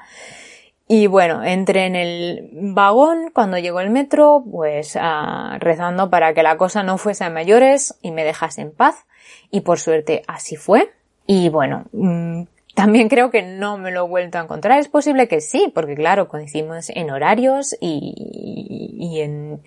Y 0.89 1.09
bueno, 1.09 1.43
entré 1.43 1.87
en 1.87 1.97
el 1.97 2.49
vagón 2.53 3.31
cuando 3.33 3.59
llegó 3.59 3.81
el 3.81 3.91
metro, 3.91 4.45
pues 4.49 4.97
ah, 5.01 5.57
rezando 5.59 6.11
para 6.11 6.33
que 6.33 6.45
la 6.45 6.57
cosa 6.57 6.85
no 6.85 6.97
fuese 6.97 7.25
a 7.25 7.31
mayores 7.31 7.99
y 8.03 8.13
me 8.13 8.25
dejase 8.25 8.63
en 8.63 8.71
paz. 8.71 9.05
Y 9.51 9.63
por 9.63 9.81
suerte 9.81 10.23
así 10.29 10.55
fue. 10.55 10.93
Y 11.27 11.49
bueno, 11.49 11.87
mm, 11.93 12.43
también 12.77 13.09
creo 13.09 13.31
que 13.31 13.43
no 13.43 13.79
me 13.79 13.91
lo 13.91 14.05
he 14.05 14.09
vuelto 14.09 14.39
a 14.39 14.43
encontrar. 14.43 14.79
Es 14.79 14.89
posible 14.89 15.27
que 15.27 15.41
sí, 15.41 15.73
porque 15.75 15.97
claro, 15.97 16.29
coincidimos 16.29 16.91
en 16.91 17.11
horarios 17.11 17.75
y, 17.81 19.19
en 19.19 19.63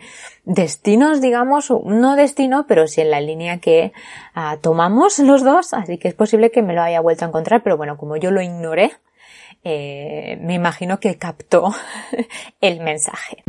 destinos, 0.46 1.20
digamos, 1.20 1.72
no 1.84 2.16
destino, 2.16 2.66
pero 2.68 2.88
sí 2.88 3.02
en 3.02 3.10
la 3.10 3.20
línea 3.20 3.58
que 3.58 3.94
ah, 4.36 4.58
tomamos 4.62 5.18
los 5.18 5.44
dos, 5.44 5.74
así 5.74 5.98
que 5.98 6.08
es 6.08 6.14
posible 6.14 6.52
que 6.52 6.62
me 6.62 6.76
lo 6.76 6.84
haya 6.84 7.02
vuelto 7.02 7.26
a 7.26 7.30
encontrar, 7.30 7.64
pero 7.64 7.78
bueno, 7.78 7.98
como 7.98 8.16
yo 8.16 8.30
lo 8.30 8.44
ignoré, 8.44 8.92
eh, 9.64 10.38
me 10.42 10.54
imagino 10.54 11.00
que 11.00 11.18
captó 11.18 11.74
el 12.62 12.80
mensaje. 12.82 13.44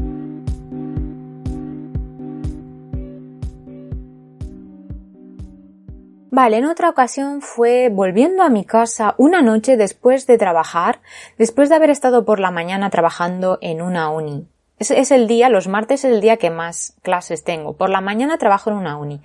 Vale, 6.32 6.58
en 6.58 6.66
otra 6.66 6.88
ocasión 6.88 7.42
fue 7.42 7.88
volviendo 7.88 8.44
a 8.44 8.50
mi 8.50 8.64
casa 8.64 9.16
una 9.18 9.42
noche 9.42 9.76
después 9.76 10.28
de 10.28 10.38
trabajar, 10.38 11.00
después 11.38 11.68
de 11.68 11.74
haber 11.74 11.90
estado 11.90 12.24
por 12.24 12.38
la 12.38 12.52
mañana 12.52 12.88
trabajando 12.88 13.58
en 13.60 13.82
una 13.82 14.10
uni. 14.10 14.46
Es, 14.78 15.10
el 15.10 15.26
día, 15.26 15.50
los 15.50 15.68
martes 15.68 16.04
es 16.04 16.12
el 16.12 16.22
día 16.22 16.38
que 16.38 16.48
más 16.48 16.94
clases 17.02 17.44
tengo. 17.44 17.74
Por 17.74 17.90
la 17.90 18.00
mañana 18.00 18.38
trabajo 18.38 18.70
en 18.70 18.76
una 18.76 18.96
uni. 18.96 19.20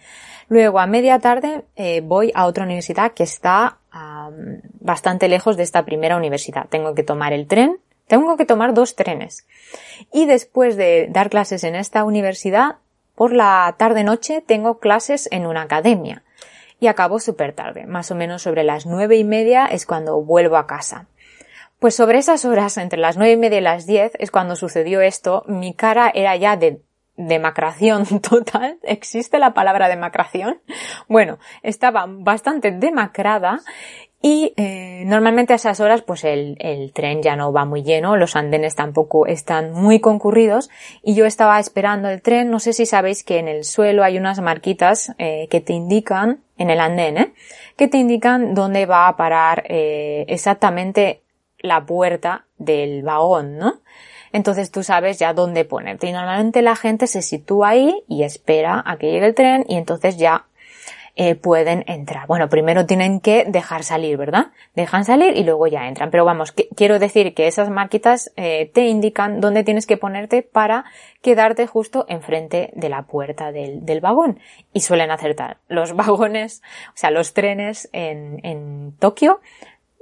Luego 0.49 0.79
a 0.79 0.87
media 0.87 1.19
tarde 1.19 1.63
eh, 1.77 2.01
voy 2.01 2.31
a 2.35 2.45
otra 2.45 2.65
universidad 2.65 3.13
que 3.13 3.23
está 3.23 3.77
bastante 4.79 5.27
lejos 5.27 5.57
de 5.57 5.63
esta 5.63 5.85
primera 5.85 6.17
universidad. 6.17 6.67
Tengo 6.69 6.95
que 6.95 7.03
tomar 7.03 7.33
el 7.33 7.47
tren, 7.47 7.79
tengo 8.07 8.37
que 8.37 8.45
tomar 8.45 8.73
dos 8.73 8.95
trenes. 8.95 9.45
Y 10.11 10.25
después 10.25 10.75
de 10.75 11.07
dar 11.09 11.29
clases 11.29 11.63
en 11.63 11.75
esta 11.75 12.03
universidad, 12.03 12.75
por 13.15 13.33
la 13.33 13.75
tarde 13.77 14.03
noche 14.03 14.43
tengo 14.45 14.79
clases 14.79 15.29
en 15.31 15.45
una 15.45 15.63
academia 15.63 16.23
y 16.79 16.87
acabo 16.87 17.19
súper 17.19 17.53
tarde, 17.53 17.85
más 17.85 18.11
o 18.11 18.15
menos 18.15 18.41
sobre 18.41 18.63
las 18.63 18.85
nueve 18.85 19.15
y 19.15 19.23
media 19.23 19.65
es 19.65 19.85
cuando 19.85 20.21
vuelvo 20.21 20.57
a 20.57 20.67
casa. 20.67 21.07
Pues 21.79 21.95
sobre 21.95 22.17
esas 22.17 22.45
horas, 22.45 22.77
entre 22.77 22.99
las 22.99 23.17
nueve 23.17 23.33
y 23.33 23.37
media 23.37 23.59
y 23.59 23.61
las 23.61 23.85
diez, 23.85 24.13
es 24.19 24.31
cuando 24.31 24.55
sucedió 24.55 25.01
esto, 25.01 25.43
mi 25.47 25.73
cara 25.73 26.11
era 26.13 26.35
ya 26.35 26.57
de 26.57 26.81
demacración 27.17 28.05
total. 28.21 28.77
¿Existe 28.83 29.39
la 29.39 29.53
palabra 29.53 29.89
demacración? 29.89 30.59
Bueno, 31.07 31.39
estaba 31.63 32.05
bastante 32.07 32.71
demacrada 32.71 33.61
y 34.21 34.53
eh, 34.57 35.03
normalmente 35.05 35.53
a 35.53 35.57
esas 35.57 35.79
horas 35.79 36.01
pues 36.01 36.23
el, 36.23 36.57
tren 36.95 37.21
ya 37.21 37.35
no 37.35 37.53
va 37.53 37.63
muy 37.65 37.83
lleno, 37.83 38.17
los 38.17 38.35
andenes 38.35 38.73
tampoco 38.73 39.27
están 39.27 39.71
muy 39.71 39.99
concurridos 39.99 40.71
y 41.03 41.13
yo 41.13 41.27
estaba 41.27 41.59
esperando 41.59 42.09
el 42.09 42.23
tren, 42.23 42.49
no 42.49 42.59
sé 42.59 42.73
si 42.73 42.87
sabéis 42.87 43.23
que 43.23 43.37
en 43.37 43.47
el 43.47 43.63
suelo 43.63 44.03
hay 44.03 44.17
unas 44.17 44.41
marquitas 44.41 45.13
eh, 45.19 45.47
que 45.51 45.61
te 45.61 45.73
indican, 45.73 46.39
en 46.57 46.71
el 46.71 46.79
andén, 46.79 47.17
¿eh? 47.17 47.33
que 47.77 47.87
te 47.87 47.97
indican 47.97 48.55
dónde 48.55 48.87
va 48.87 49.07
a 49.07 49.15
parar 49.15 49.63
eh, 49.67 50.25
exactamente 50.27 51.21
la 51.59 51.85
puerta 51.85 52.45
del 52.57 53.03
vagón, 53.03 53.57
¿no? 53.57 53.81
Entonces 54.35 54.69
tú 54.69 54.83
sabes 54.83 55.17
ya 55.17 55.31
dónde 55.31 55.63
ponerte 55.63 56.07
y 56.07 56.11
normalmente 56.11 56.61
la 56.61 56.75
gente 56.75 57.07
se 57.07 57.21
sitúa 57.21 57.69
ahí 57.69 58.03
y 58.09 58.23
espera 58.23 58.83
a 58.85 58.97
que 58.97 59.09
llegue 59.09 59.27
el 59.27 59.33
tren 59.33 59.63
y 59.69 59.75
entonces 59.75 60.17
ya 60.17 60.47
eh, 61.15 61.35
pueden 61.35 61.85
entrar. 61.87 62.27
Bueno, 62.27 62.49
primero 62.49 62.85
tienen 62.85 63.21
que 63.21 63.45
dejar 63.47 63.85
salir, 63.85 64.17
¿verdad? 64.17 64.47
Dejan 64.75 65.05
salir 65.05 65.37
y 65.37 65.45
luego 65.45 65.67
ya 65.67 65.87
entran. 65.87 66.11
Pero 66.11 66.25
vamos, 66.25 66.51
quiero 66.51 66.99
decir 66.99 67.33
que 67.33 67.47
esas 67.47 67.69
marquitas 67.69 68.33
eh, 68.35 68.69
te 68.73 68.87
indican 68.87 69.39
dónde 69.39 69.63
tienes 69.63 69.87
que 69.87 69.95
ponerte 69.95 70.41
para 70.41 70.83
quedarte 71.21 71.65
justo 71.65 72.05
enfrente 72.09 72.71
de 72.75 72.89
la 72.89 73.03
puerta 73.03 73.53
del, 73.53 73.85
del 73.85 74.01
vagón. 74.01 74.41
Y 74.73 74.81
suelen 74.81 75.11
acertar. 75.11 75.59
Los 75.69 75.95
vagones, 75.95 76.61
o 76.89 76.97
sea, 76.97 77.09
los 77.09 77.33
trenes 77.33 77.87
en, 77.93 78.41
en 78.43 78.91
Tokio, 78.99 79.39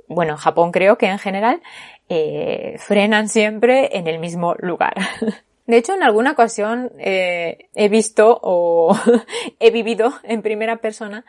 bueno, 0.08 0.34
en 0.34 0.38
Japón 0.38 0.72
creo 0.72 0.98
que 0.98 1.08
en 1.08 1.20
general, 1.20 1.62
eh, 2.10 2.76
frenan 2.80 3.30
siempre 3.30 3.98
en 3.98 4.08
el 4.08 4.20
mismo 4.20 4.56
lugar. 4.60 4.94
De 5.66 5.78
hecho, 5.78 5.94
en 5.94 6.04
alguna 6.04 6.32
ocasión 6.32 6.92
eh, 7.00 7.70
he 7.74 7.88
visto 7.88 8.38
o 8.42 8.96
he 9.60 9.72
vivido 9.72 10.14
en 10.24 10.42
primera 10.42 10.78
persona 10.78 11.24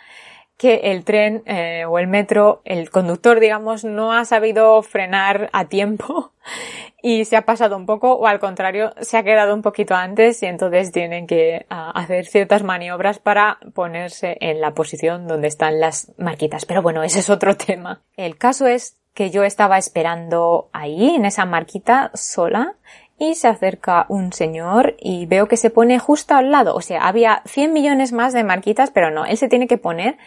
que 0.57 0.93
el 0.93 1.05
tren 1.05 1.43
eh, 1.47 1.85
o 1.85 1.99
el 1.99 2.07
metro, 2.07 2.63
el 2.65 2.91
conductor, 2.91 3.41
digamos, 3.41 3.85
no 3.85 4.13
ha 4.13 4.25
sabido 4.25 4.83
frenar 4.83 5.51
a 5.53 5.67
tiempo 5.67 6.33
y 7.03 7.25
se 7.25 7.37
ha 7.37 7.43
pasado 7.43 7.77
un 7.77 7.87
poco 7.87 8.13
o 8.15 8.27
al 8.27 8.39
contrario 8.39 8.93
se 9.01 9.17
ha 9.17 9.25
quedado 9.25 9.55
un 9.55 9.63
poquito 9.63 9.95
antes 9.95 10.43
y 10.43 10.47
entonces 10.47 10.93
tienen 10.93 11.27
que 11.27 11.67
ah, 11.71 11.91
hacer 11.91 12.27
ciertas 12.27 12.63
maniobras 12.63 13.19
para 13.19 13.59
ponerse 13.75 14.37
en 14.41 14.61
la 14.61 14.75
posición 14.75 15.27
donde 15.27 15.49
están 15.49 15.81
las 15.81 16.13
marquitas. 16.19 16.67
Pero 16.67 16.83
bueno, 16.83 17.03
ese 17.03 17.21
es 17.21 17.31
otro 17.31 17.57
tema. 17.57 18.03
El 18.17 18.37
caso 18.37 18.67
es 18.67 18.97
que 19.15 19.31
yo 19.31 19.45
estaba 19.45 19.79
esperando 19.79 20.69
ahí, 20.73 21.15
en 21.15 21.25
esa 21.25 21.45
marquita 21.47 22.11
sola, 22.15 22.75
y 23.19 23.37
se 23.37 23.49
acerca 23.49 24.07
un 24.09 24.33
señor 24.33 24.97
y 24.99 25.27
veo 25.27 25.47
que 25.47 25.57
se 25.57 25.71
pone 25.71 25.99
justo 25.99 26.35
al 26.35 26.51
lado. 26.51 26.75
O 26.75 26.81
sea, 26.81 27.07
había 27.07 27.43
100 27.47 27.73
millones 27.73 28.13
más 28.13 28.33
de 28.33 28.45
marquitas, 28.45 28.91
pero 28.91 29.11
no, 29.11 29.25
él 29.25 29.37
se 29.37 29.49
tiene 29.49 29.69
que 29.69 29.79
poner 29.79 30.19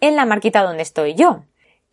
en 0.00 0.16
la 0.16 0.26
marquita 0.26 0.62
donde 0.62 0.82
estoy 0.82 1.14
yo. 1.14 1.44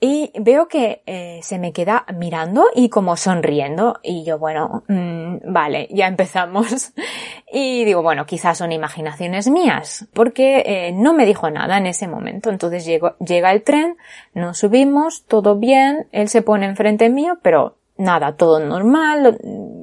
Y 0.04 0.32
veo 0.34 0.68
que 0.68 1.04
eh, 1.06 1.42
se 1.44 1.60
me 1.60 1.74
queda 1.74 2.08
mirando 2.18 2.66
y 2.74 2.90
como 2.90 3.16
sonriendo. 3.18 4.00
Y 4.02 4.24
yo, 4.24 4.40
bueno, 4.40 4.84
mmm, 4.88 5.36
vale, 5.46 5.88
ya 5.92 6.08
empezamos. 6.08 6.92
y 7.54 7.86
digo, 7.86 8.02
bueno, 8.02 8.26
quizás 8.26 8.58
son 8.58 8.72
imaginaciones 8.72 9.48
mías, 9.48 10.08
porque 10.14 10.64
eh, 10.66 10.92
no 10.92 11.14
me 11.14 11.28
dijo 11.28 11.52
nada 11.52 11.78
en 11.78 11.86
ese 11.86 12.08
momento. 12.08 12.50
Entonces 12.50 12.84
llega 12.84 13.52
el 13.52 13.62
tren, 13.62 13.96
nos 14.34 14.58
subimos, 14.58 15.26
todo 15.28 15.58
bien, 15.58 16.08
él 16.12 16.30
se 16.30 16.42
pone 16.42 16.66
enfrente 16.66 17.12
mío, 17.12 17.38
pero 17.44 17.78
nada, 17.96 18.36
todo 18.36 18.60
normal. 18.60 19.38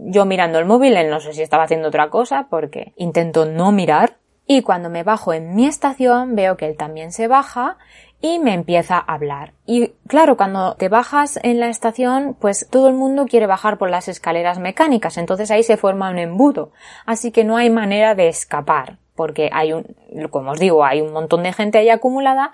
Yo 0.07 0.25
mirando 0.25 0.59
el 0.59 0.65
móvil, 0.65 0.97
él 0.97 1.11
no 1.11 1.21
sé 1.21 1.33
si 1.33 1.43
estaba 1.43 1.63
haciendo 1.63 1.89
otra 1.89 2.11
cosa, 2.11 2.49
porque 2.51 2.93
intento 2.97 3.47
no 3.47 3.71
mirar. 3.71 4.17
Y 4.51 4.63
cuando 4.63 4.89
me 4.89 5.03
bajo 5.03 5.35
en 5.35 5.55
mi 5.55 5.67
estación, 5.67 6.35
veo 6.35 6.57
que 6.57 6.67
él 6.67 6.77
también 6.77 7.13
se 7.13 7.29
baja 7.29 7.77
y 8.21 8.39
me 8.39 8.55
empieza 8.55 8.97
a 8.97 9.15
hablar. 9.15 9.53
Y 9.65 9.93
claro, 10.07 10.37
cuando 10.37 10.75
te 10.75 10.89
bajas 10.89 11.39
en 11.43 11.61
la 11.61 11.69
estación, 11.69 12.37
pues 12.41 12.67
todo 12.71 12.89
el 12.89 12.95
mundo 12.95 13.27
quiere 13.27 13.47
bajar 13.47 13.79
por 13.79 13.91
las 13.91 14.09
escaleras 14.09 14.59
mecánicas, 14.59 15.19
entonces 15.19 15.51
ahí 15.51 15.63
se 15.63 15.77
forma 15.77 16.11
un 16.11 16.19
embudo. 16.19 16.73
Así 17.07 17.31
que 17.31 17.45
no 17.45 17.57
hay 17.57 17.71
manera 17.71 18.15
de 18.15 18.29
escapar, 18.29 18.99
porque 19.15 19.51
hay 19.53 19.73
un, 19.73 19.97
como 20.31 20.53
os 20.53 20.59
digo, 20.59 20.85
hay 20.85 21.01
un 21.01 21.13
montón 21.13 21.43
de 21.43 21.53
gente 21.53 21.79
ahí 21.79 21.91
acumulada 21.91 22.51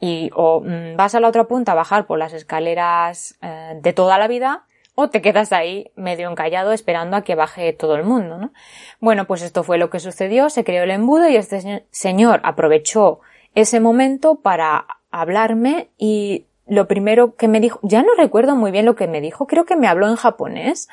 y 0.00 0.30
o 0.34 0.60
mm, 0.60 0.96
vas 0.96 1.14
a 1.14 1.20
la 1.20 1.28
otra 1.28 1.44
punta 1.44 1.72
a 1.72 1.76
bajar 1.76 2.06
por 2.06 2.18
las 2.18 2.32
escaleras 2.32 3.38
eh, 3.42 3.78
de 3.80 3.92
toda 3.92 4.18
la 4.18 4.28
vida 4.28 4.64
o 4.94 5.10
te 5.10 5.22
quedas 5.22 5.52
ahí 5.52 5.90
medio 5.94 6.28
encallado 6.30 6.72
esperando 6.72 7.16
a 7.16 7.22
que 7.22 7.34
baje 7.34 7.72
todo 7.72 7.96
el 7.96 8.04
mundo, 8.04 8.38
¿no? 8.38 8.52
Bueno, 8.98 9.26
pues 9.26 9.42
esto 9.42 9.62
fue 9.62 9.78
lo 9.78 9.90
que 9.90 10.00
sucedió, 10.00 10.48
se 10.48 10.64
creó 10.64 10.84
el 10.84 10.90
embudo 10.90 11.28
y 11.28 11.36
este 11.36 11.84
señor 11.90 12.40
aprovechó 12.44 13.20
ese 13.56 13.80
momento 13.80 14.36
para 14.36 14.86
hablarme 15.10 15.88
y 15.98 16.46
lo 16.66 16.86
primero 16.86 17.36
que 17.36 17.48
me 17.48 17.60
dijo, 17.60 17.80
ya 17.82 18.02
no 18.02 18.14
recuerdo 18.16 18.54
muy 18.54 18.70
bien 18.70 18.84
lo 18.84 18.96
que 18.96 19.06
me 19.06 19.20
dijo, 19.20 19.46
creo 19.46 19.64
que 19.64 19.76
me 19.76 19.88
habló 19.88 20.08
en 20.08 20.16
japonés. 20.16 20.88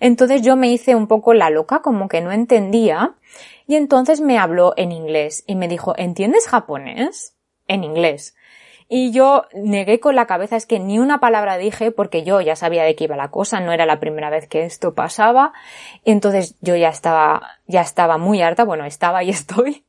Entonces 0.00 0.40
yo 0.42 0.56
me 0.56 0.70
hice 0.72 0.94
un 0.94 1.08
poco 1.08 1.34
la 1.34 1.50
loca, 1.50 1.82
como 1.82 2.08
que 2.08 2.22
no 2.22 2.32
entendía. 2.32 3.14
Y 3.66 3.74
entonces 3.74 4.20
me 4.20 4.38
habló 4.38 4.72
en 4.76 4.92
inglés 4.92 5.44
y 5.46 5.56
me 5.56 5.68
dijo, 5.68 5.94
¿entiendes 5.98 6.48
japonés? 6.48 7.34
En 7.68 7.84
inglés. 7.84 8.34
Y 8.88 9.10
yo 9.10 9.44
negué 9.52 9.98
con 9.98 10.14
la 10.14 10.26
cabeza, 10.26 10.56
es 10.56 10.64
que 10.64 10.78
ni 10.78 11.00
una 11.00 11.18
palabra 11.18 11.58
dije 11.58 11.90
porque 11.90 12.22
yo 12.22 12.40
ya 12.40 12.54
sabía 12.54 12.84
de 12.84 12.94
qué 12.94 13.04
iba 13.04 13.16
la 13.16 13.32
cosa, 13.32 13.58
no 13.58 13.72
era 13.72 13.84
la 13.84 13.98
primera 13.98 14.30
vez 14.30 14.46
que 14.46 14.64
esto 14.64 14.94
pasaba. 14.94 15.52
Y 16.04 16.12
entonces 16.12 16.56
yo 16.60 16.76
ya 16.76 16.88
estaba, 16.88 17.42
ya 17.66 17.82
estaba 17.82 18.16
muy 18.16 18.40
harta, 18.40 18.64
bueno, 18.64 18.84
estaba 18.86 19.24
y 19.24 19.30
estoy 19.30 19.85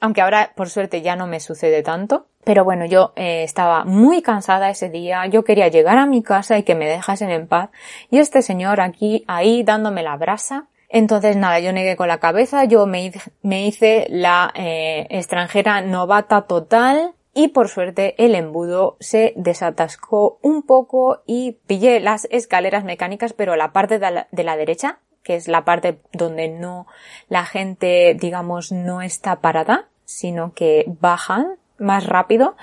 aunque 0.00 0.20
ahora 0.20 0.52
por 0.54 0.68
suerte 0.68 1.02
ya 1.02 1.16
no 1.16 1.26
me 1.26 1.40
sucede 1.40 1.82
tanto. 1.82 2.26
Pero 2.44 2.64
bueno, 2.64 2.84
yo 2.84 3.12
eh, 3.16 3.42
estaba 3.42 3.84
muy 3.84 4.22
cansada 4.22 4.70
ese 4.70 4.88
día, 4.88 5.26
yo 5.26 5.42
quería 5.42 5.66
llegar 5.66 5.98
a 5.98 6.06
mi 6.06 6.22
casa 6.22 6.56
y 6.56 6.62
que 6.62 6.76
me 6.76 6.86
dejasen 6.86 7.30
en 7.30 7.48
paz. 7.48 7.70
Y 8.08 8.18
este 8.18 8.40
señor 8.40 8.80
aquí, 8.80 9.24
ahí 9.26 9.64
dándome 9.64 10.04
la 10.04 10.16
brasa. 10.16 10.68
Entonces 10.88 11.36
nada, 11.36 11.58
yo 11.58 11.72
negué 11.72 11.96
con 11.96 12.06
la 12.06 12.20
cabeza, 12.20 12.64
yo 12.64 12.86
me, 12.86 13.12
hice 13.42 14.06
la 14.08 14.52
eh, 14.54 15.08
extranjera 15.10 15.80
novata 15.80 16.42
total 16.42 17.14
y 17.34 17.48
por 17.48 17.68
suerte 17.68 18.14
el 18.24 18.36
embudo 18.36 18.96
se 19.00 19.32
desatascó 19.36 20.38
un 20.42 20.62
poco 20.62 21.22
y 21.26 21.58
pillé 21.66 21.98
las 21.98 22.28
escaleras 22.30 22.84
mecánicas 22.84 23.32
pero 23.32 23.56
la 23.56 23.72
parte 23.72 23.98
de 23.98 24.44
la 24.44 24.56
derecha 24.56 25.00
que 25.26 25.34
es 25.34 25.48
la 25.48 25.64
parte 25.64 25.98
donde 26.12 26.48
no 26.48 26.86
la 27.28 27.44
gente, 27.44 28.14
digamos, 28.14 28.70
no 28.70 29.02
está 29.02 29.40
parada, 29.40 29.88
sino 30.04 30.54
que 30.54 30.84
bajan 31.00 31.56
más 31.78 32.06
rápido, 32.06 32.56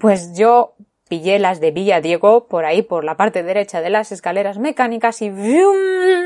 pues 0.00 0.36
yo 0.36 0.74
pillé 1.08 1.38
las 1.38 1.60
de 1.60 1.70
Villa 1.70 2.00
Diego 2.00 2.48
por 2.48 2.64
ahí, 2.64 2.82
por 2.82 3.04
la 3.04 3.16
parte 3.16 3.44
derecha 3.44 3.80
de 3.80 3.90
las 3.90 4.10
escaleras 4.10 4.58
mecánicas 4.58 5.22
y 5.22 5.30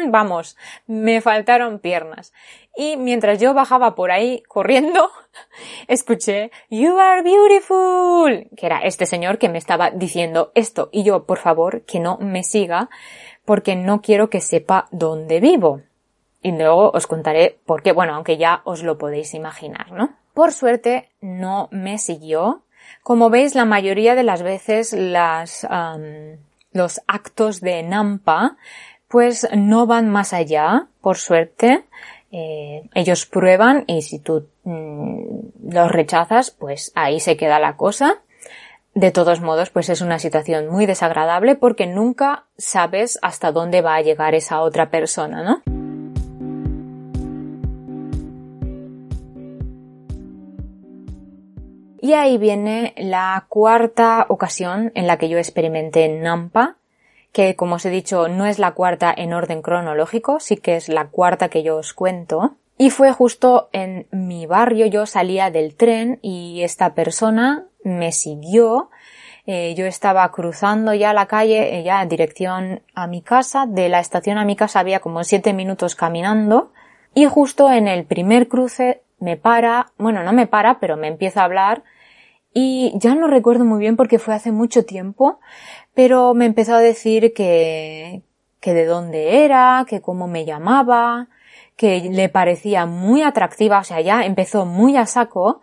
vamos, 0.09 0.57
me 0.87 1.21
faltaron 1.21 1.79
piernas. 1.79 2.33
Y 2.75 2.97
mientras 2.97 3.39
yo 3.39 3.53
bajaba 3.53 3.95
por 3.95 4.11
ahí 4.11 4.43
corriendo, 4.49 5.11
escuché 5.89 6.51
You 6.71 6.99
are 6.99 7.21
beautiful, 7.23 8.49
que 8.57 8.65
era 8.67 8.79
este 8.79 9.05
señor 9.05 9.37
que 9.37 9.51
me 9.51 9.59
estaba 9.59 9.91
diciendo 9.91 10.53
esto. 10.55 10.89
Y 10.91 11.03
yo, 11.03 11.27
por 11.27 11.39
favor, 11.39 11.83
que 11.83 12.01
no 12.01 12.17
me 12.17 12.43
siga 12.43 12.89
porque 13.45 13.77
no 13.77 14.01
quiero 14.03 14.31
que 14.31 14.41
sepa 14.41 14.89
dónde 14.91 15.41
vivo. 15.41 15.83
Y 16.43 16.53
luego 16.53 16.91
os 16.91 17.07
contaré 17.07 17.59
por 17.67 17.83
qué, 17.83 17.93
bueno, 17.93 18.15
aunque 18.15 18.37
ya 18.37 18.63
os 18.65 18.83
lo 18.83 18.99
podéis 18.99 19.35
imaginar, 19.35 19.93
¿no? 19.93 20.11
Por 20.35 20.53
suerte 20.53 21.09
no 21.21 21.69
me 21.71 21.99
siguió. 21.99 22.63
Como 23.03 23.31
veis, 23.31 23.55
la 23.55 23.65
mayoría 23.65 24.15
de 24.15 24.23
las 24.23 24.43
veces 24.43 24.93
las, 24.93 25.67
los 26.73 27.01
actos 27.07 27.61
de 27.61 27.83
Nampa 27.83 28.57
pues 29.13 29.47
no 29.55 29.87
van 29.87 30.09
más 30.09 30.33
allá, 30.33 30.87
por 31.03 31.19
suerte. 31.19 31.85
Eh, 32.31 32.89
ellos 32.95 33.27
prueban 33.27 33.85
y 33.87 34.01
si 34.01 34.19
tú 34.19 34.49
mm, 34.65 35.71
los 35.71 35.93
rechazas, 35.93 36.51
pues 36.51 36.93
ahí 36.95 37.21
se 37.21 37.37
queda 37.37 37.59
la 37.59 37.77
cosa. 37.77 38.23
De 38.95 39.11
todos 39.11 39.41
modos, 39.41 39.71
pues 39.71 39.89
es 39.89 40.03
una 40.03 40.19
situación 40.19 40.69
muy 40.69 40.85
desagradable 40.85 41.55
porque 41.55 41.87
nunca 41.87 42.45
sabes 42.59 43.19
hasta 43.23 43.51
dónde 43.51 43.81
va 43.81 43.95
a 43.95 44.03
llegar 44.03 44.35
esa 44.35 44.61
otra 44.61 44.91
persona, 44.91 45.43
¿no? 45.43 45.63
Y 52.03 52.13
ahí 52.15 52.37
viene 52.37 52.93
la 52.99 53.47
cuarta 53.49 54.27
ocasión 54.29 54.93
en 54.95 55.07
la 55.07 55.17
que 55.17 55.31
yo 55.31 55.39
experimenté 55.39 56.09
Nampa, 56.09 56.77
que 57.33 57.57
como 57.57 57.77
os 57.77 57.87
he 57.87 57.91
dicho 57.91 58.29
no 58.29 58.45
es 58.45 58.59
la 58.59 58.73
cuarta 58.73 59.15
en 59.17 59.33
orden 59.33 59.63
cronológico, 59.63 60.39
sí 60.39 60.57
que 60.57 60.77
es 60.77 60.91
la 60.91 61.07
cuarta 61.07 61.49
que 61.49 61.63
yo 61.63 61.77
os 61.77 61.95
cuento. 61.95 62.57
Y 62.83 62.91
fue 62.91 63.13
justo 63.13 63.69
en 63.71 64.09
mi 64.11 64.45
barrio, 64.47 64.87
yo 64.87 65.07
salía 65.07 65.53
del 65.53 65.77
tren 65.77 66.19
y 66.21 66.63
esta 66.63 66.97
persona 66.97 67.67
me 67.85 68.11
siguió. 68.11 68.91
Eh, 69.47 69.77
yo 69.77 69.87
estaba 69.87 70.29
cruzando 70.33 70.93
ya 70.93 71.13
la 71.13 71.27
calle, 71.27 71.79
eh, 71.79 71.85
ya 71.85 72.03
en 72.03 72.09
dirección 72.09 72.83
a 72.97 73.07
mi 73.07 73.23
casa. 73.23 73.67
De 73.67 73.89
la 73.89 74.01
estación 74.01 74.37
a 74.37 74.45
mi 74.45 74.57
casa 74.57 74.81
había 74.81 74.99
como 74.99 75.23
siete 75.23 75.53
minutos 75.53 75.95
caminando. 75.95 76.73
Y 77.15 77.27
justo 77.27 77.71
en 77.71 77.87
el 77.87 78.05
primer 78.05 78.49
cruce 78.49 79.05
me 79.21 79.37
para, 79.37 79.93
bueno, 79.97 80.25
no 80.25 80.33
me 80.33 80.49
para, 80.49 80.81
pero 80.81 80.97
me 80.97 81.07
empieza 81.07 81.43
a 81.43 81.45
hablar. 81.45 81.85
Y 82.53 82.95
ya 82.97 83.15
no 83.15 83.29
recuerdo 83.29 83.65
muy 83.65 83.79
bien 83.79 83.95
porque 83.95 84.19
fue 84.19 84.35
hace 84.35 84.51
mucho 84.51 84.85
tiempo, 84.85 85.39
pero 85.95 86.35
me 86.35 86.47
empezó 86.47 86.75
a 86.75 86.81
decir 86.81 87.33
que, 87.33 88.25
que 88.59 88.75
de 88.75 88.87
dónde 88.87 89.45
era, 89.45 89.87
que 89.89 90.01
cómo 90.01 90.27
me 90.27 90.45
llamaba, 90.45 91.29
que 91.77 92.01
le 92.01 92.29
parecía 92.29 92.87
muy 92.87 93.23
atractiva, 93.23 93.81
o 93.81 93.85
sea, 93.85 94.01
ya 94.01 94.25
empezó 94.25 94.67
muy 94.67 94.97
a 94.97 95.07
saco, 95.07 95.61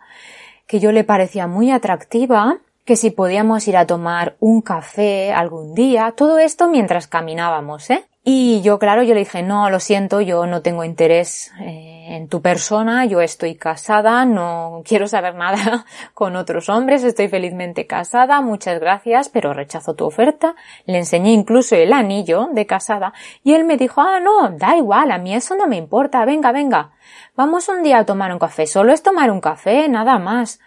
que 0.66 0.80
yo 0.80 0.92
le 0.92 1.04
parecía 1.04 1.46
muy 1.46 1.70
atractiva, 1.70 2.58
que 2.84 2.96
si 2.96 3.10
podíamos 3.10 3.66
ir 3.68 3.76
a 3.76 3.86
tomar 3.86 4.36
un 4.40 4.62
café 4.62 5.32
algún 5.32 5.74
día, 5.74 6.12
todo 6.16 6.38
esto 6.38 6.68
mientras 6.68 7.06
caminábamos, 7.06 7.90
¿eh? 7.90 8.04
Y 8.22 8.60
yo, 8.62 8.78
claro, 8.78 9.02
yo 9.02 9.14
le 9.14 9.20
dije, 9.20 9.42
no, 9.42 9.70
lo 9.70 9.80
siento, 9.80 10.20
yo 10.20 10.46
no 10.46 10.60
tengo 10.60 10.84
interés 10.84 11.52
eh, 11.60 11.99
en 12.10 12.26
tu 12.26 12.42
persona, 12.42 13.04
yo 13.04 13.20
estoy 13.20 13.54
casada, 13.54 14.24
no 14.24 14.82
quiero 14.84 15.06
saber 15.06 15.36
nada 15.36 15.86
con 16.14 16.34
otros 16.34 16.68
hombres, 16.68 17.04
estoy 17.04 17.28
felizmente 17.28 17.86
casada, 17.86 18.40
muchas 18.40 18.80
gracias, 18.80 19.28
pero 19.28 19.54
rechazo 19.54 19.94
tu 19.94 20.06
oferta. 20.06 20.56
Le 20.86 20.98
enseñé 20.98 21.30
incluso 21.30 21.76
el 21.76 21.92
anillo 21.92 22.48
de 22.52 22.66
casada 22.66 23.12
y 23.44 23.54
él 23.54 23.62
me 23.62 23.76
dijo, 23.76 24.00
ah, 24.00 24.18
no, 24.18 24.50
da 24.50 24.76
igual, 24.76 25.12
a 25.12 25.18
mí 25.18 25.36
eso 25.36 25.54
no 25.54 25.68
me 25.68 25.76
importa, 25.76 26.24
venga, 26.24 26.50
venga, 26.50 26.90
vamos 27.36 27.68
un 27.68 27.84
día 27.84 27.98
a 27.98 28.06
tomar 28.06 28.32
un 28.32 28.40
café, 28.40 28.66
solo 28.66 28.92
es 28.92 29.04
tomar 29.04 29.30
un 29.30 29.40
café, 29.40 29.88
nada 29.88 30.18
más. 30.18 30.58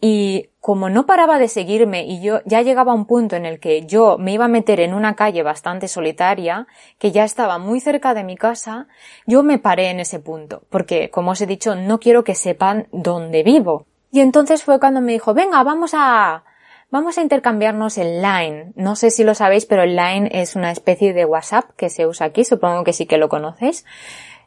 Y 0.00 0.50
como 0.60 0.90
no 0.90 1.06
paraba 1.06 1.38
de 1.38 1.48
seguirme 1.48 2.04
y 2.04 2.20
yo 2.20 2.40
ya 2.44 2.62
llegaba 2.62 2.92
a 2.92 2.94
un 2.94 3.06
punto 3.06 3.34
en 3.34 3.46
el 3.46 3.58
que 3.58 3.86
yo 3.86 4.16
me 4.18 4.32
iba 4.32 4.44
a 4.44 4.48
meter 4.48 4.80
en 4.80 4.94
una 4.94 5.16
calle 5.16 5.42
bastante 5.42 5.88
solitaria, 5.88 6.66
que 6.98 7.10
ya 7.10 7.24
estaba 7.24 7.58
muy 7.58 7.80
cerca 7.80 8.14
de 8.14 8.22
mi 8.22 8.36
casa, 8.36 8.86
yo 9.26 9.42
me 9.42 9.58
paré 9.58 9.90
en 9.90 9.98
ese 9.98 10.20
punto, 10.20 10.62
porque 10.70 11.10
como 11.10 11.32
os 11.32 11.40
he 11.40 11.46
dicho, 11.46 11.74
no 11.74 11.98
quiero 11.98 12.22
que 12.22 12.34
sepan 12.34 12.86
dónde 12.92 13.42
vivo. 13.42 13.86
Y 14.12 14.20
entonces 14.20 14.62
fue 14.62 14.78
cuando 14.78 15.00
me 15.00 15.12
dijo, 15.12 15.34
venga, 15.34 15.62
vamos 15.64 15.92
a, 15.94 16.44
vamos 16.90 17.18
a 17.18 17.22
intercambiarnos 17.22 17.98
el 17.98 18.22
Line. 18.22 18.72
No 18.76 18.94
sé 18.94 19.10
si 19.10 19.24
lo 19.24 19.34
sabéis, 19.34 19.66
pero 19.66 19.82
el 19.82 19.96
Line 19.96 20.28
es 20.32 20.54
una 20.54 20.70
especie 20.70 21.12
de 21.12 21.24
WhatsApp 21.24 21.70
que 21.76 21.90
se 21.90 22.06
usa 22.06 22.26
aquí, 22.26 22.44
supongo 22.44 22.84
que 22.84 22.92
sí 22.92 23.06
que 23.06 23.18
lo 23.18 23.28
conocéis. 23.28 23.84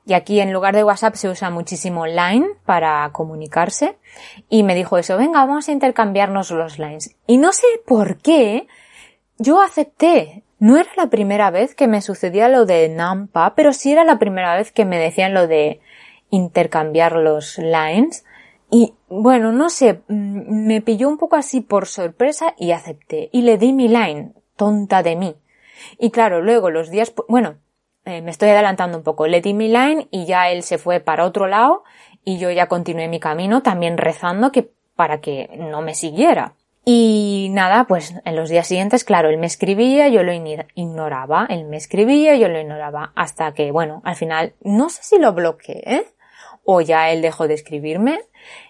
Y 0.06 0.14
aquí 0.14 0.40
en 0.40 0.52
lugar 0.52 0.76
de 0.76 0.84
WhatsApp 0.84 1.16
se 1.16 1.30
usa 1.30 1.50
muchísimo 1.50 2.06
Line 2.08 2.48
para 2.66 3.10
comunicarse. 3.12 3.98
Y 4.50 4.64
me 4.64 4.76
dijo 4.76 4.98
eso, 4.98 5.18
venga, 5.18 5.46
vamos 5.46 5.70
a 5.70 5.72
intercambiarnos 5.72 6.52
los 6.52 6.80
lines. 6.80 7.16
Y 7.28 7.38
no 7.38 7.52
sé 7.52 7.68
por 7.86 8.18
qué 8.18 8.68
yo 9.38 9.62
acepté. 9.62 10.44
no 10.60 10.78
era 10.78 10.90
la 10.96 11.10
primera 11.10 11.50
vez 11.50 11.74
que 11.74 11.88
me 11.88 12.02
sucedía 12.02 12.48
lo 12.48 12.66
de 12.66 12.88
Nampa, 12.88 13.56
pero 13.56 13.74
sí 13.74 13.92
era 13.92 14.04
la 14.04 14.20
primera 14.20 14.56
vez 14.56 14.72
que 14.72 14.86
me 14.86 15.00
decían 15.00 15.34
lo 15.34 15.48
de 15.48 15.82
intercambiar 16.30 17.14
los 17.14 17.58
lines. 17.58 18.26
Y 18.70 18.94
bueno, 19.10 19.52
no 19.52 19.70
sé, 19.70 20.02
mm, 20.08 20.68
me 20.68 20.82
pilló 20.82 21.10
un 21.10 21.18
poco 21.18 21.36
así 21.36 21.62
por 21.62 21.88
sorpresa 21.88 22.54
y 22.58 22.72
acepté. 22.72 23.30
Y 23.34 23.42
le 23.42 23.58
di 23.58 23.74
mi 23.74 23.88
line, 23.88 24.34
tonta 24.56 25.04
de 25.04 25.16
mí. 25.16 25.36
Y 26.00 26.12
claro, 26.12 26.42
luego 26.42 26.70
los 26.70 26.90
días, 26.90 27.14
bueno, 27.28 27.56
eh, 28.06 28.22
me 28.22 28.32
estoy 28.32 28.50
adelantando 28.50 28.98
un 28.98 29.04
poco, 29.04 29.28
le 29.28 29.42
di 29.42 29.54
mi 29.54 29.68
line 29.68 30.08
y 30.12 30.26
ya 30.26 30.50
él 30.50 30.64
se 30.64 30.78
fue 30.78 31.00
para 31.00 31.26
otro 31.26 31.48
lado 31.48 31.84
y 32.24 32.38
yo 32.38 32.52
ya 32.52 32.68
continué 32.68 33.08
mi 33.08 33.20
camino 33.20 33.62
también 33.62 33.98
rezando 33.98 34.52
que 34.52 34.72
para 34.96 35.22
que 35.22 35.50
no 35.58 35.82
me 35.82 35.96
siguiera. 35.96 36.56
Y 36.84 37.50
nada, 37.52 37.86
pues 37.86 38.16
en 38.26 38.36
los 38.36 38.50
días 38.50 38.66
siguientes, 38.68 39.04
claro, 39.04 39.30
él 39.30 39.38
me 39.38 39.46
escribía, 39.46 40.08
yo 40.08 40.24
lo 40.24 40.34
ignoraba, 40.34 41.46
él 41.50 41.66
me 41.66 41.78
escribía, 41.78 42.36
yo 42.36 42.48
lo 42.48 42.60
ignoraba, 42.60 43.12
hasta 43.16 43.54
que, 43.54 43.72
bueno, 43.72 44.02
al 44.04 44.16
final, 44.16 44.56
no 44.62 44.90
sé 44.90 45.04
si 45.04 45.20
lo 45.20 45.34
bloqueé, 45.34 45.84
¿eh? 45.86 46.06
o 46.64 46.82
ya 46.82 47.12
él 47.12 47.22
dejó 47.22 47.48
de 47.48 47.54
escribirme. 47.54 48.20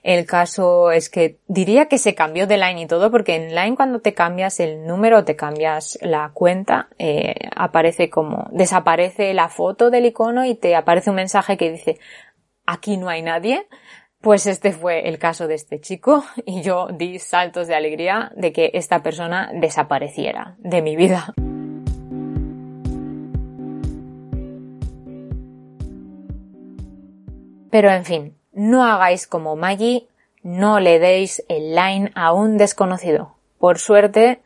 El 0.03 0.25
caso 0.25 0.91
es 0.91 1.09
que 1.09 1.37
diría 1.47 1.87
que 1.87 1.97
se 1.97 2.15
cambió 2.15 2.47
de 2.47 2.57
line 2.57 2.81
y 2.81 2.87
todo, 2.87 3.11
porque 3.11 3.35
en 3.35 3.55
line 3.55 3.75
cuando 3.75 3.99
te 3.99 4.13
cambias 4.13 4.59
el 4.59 4.85
número, 4.85 5.23
te 5.23 5.35
cambias 5.35 5.97
la 6.01 6.31
cuenta, 6.33 6.89
eh, 6.97 7.35
aparece 7.55 8.09
como, 8.09 8.47
desaparece 8.51 9.33
la 9.33 9.49
foto 9.49 9.89
del 9.89 10.05
icono 10.05 10.45
y 10.45 10.55
te 10.55 10.75
aparece 10.75 11.09
un 11.09 11.17
mensaje 11.17 11.57
que 11.57 11.71
dice, 11.71 11.99
aquí 12.65 12.97
no 12.97 13.09
hay 13.09 13.21
nadie. 13.21 13.67
Pues 14.21 14.45
este 14.45 14.71
fue 14.71 15.09
el 15.09 15.17
caso 15.17 15.47
de 15.47 15.55
este 15.55 15.81
chico 15.81 16.23
y 16.45 16.61
yo 16.61 16.87
di 16.93 17.17
saltos 17.17 17.67
de 17.67 17.75
alegría 17.75 18.31
de 18.35 18.53
que 18.53 18.71
esta 18.73 19.01
persona 19.01 19.49
desapareciera 19.53 20.55
de 20.59 20.81
mi 20.81 20.95
vida. 20.95 21.33
Pero 27.71 27.89
en 27.89 28.03
fin, 28.03 28.37
no 28.61 28.83
hagáis 28.83 29.25
como 29.25 29.55
Maggie, 29.55 30.07
no 30.43 30.79
le 30.79 30.99
deis 30.99 31.43
el 31.49 31.75
line 31.75 32.11
a 32.13 32.31
un 32.31 32.57
desconocido. 32.57 33.33
Por 33.57 33.79
suerte, 33.79 34.41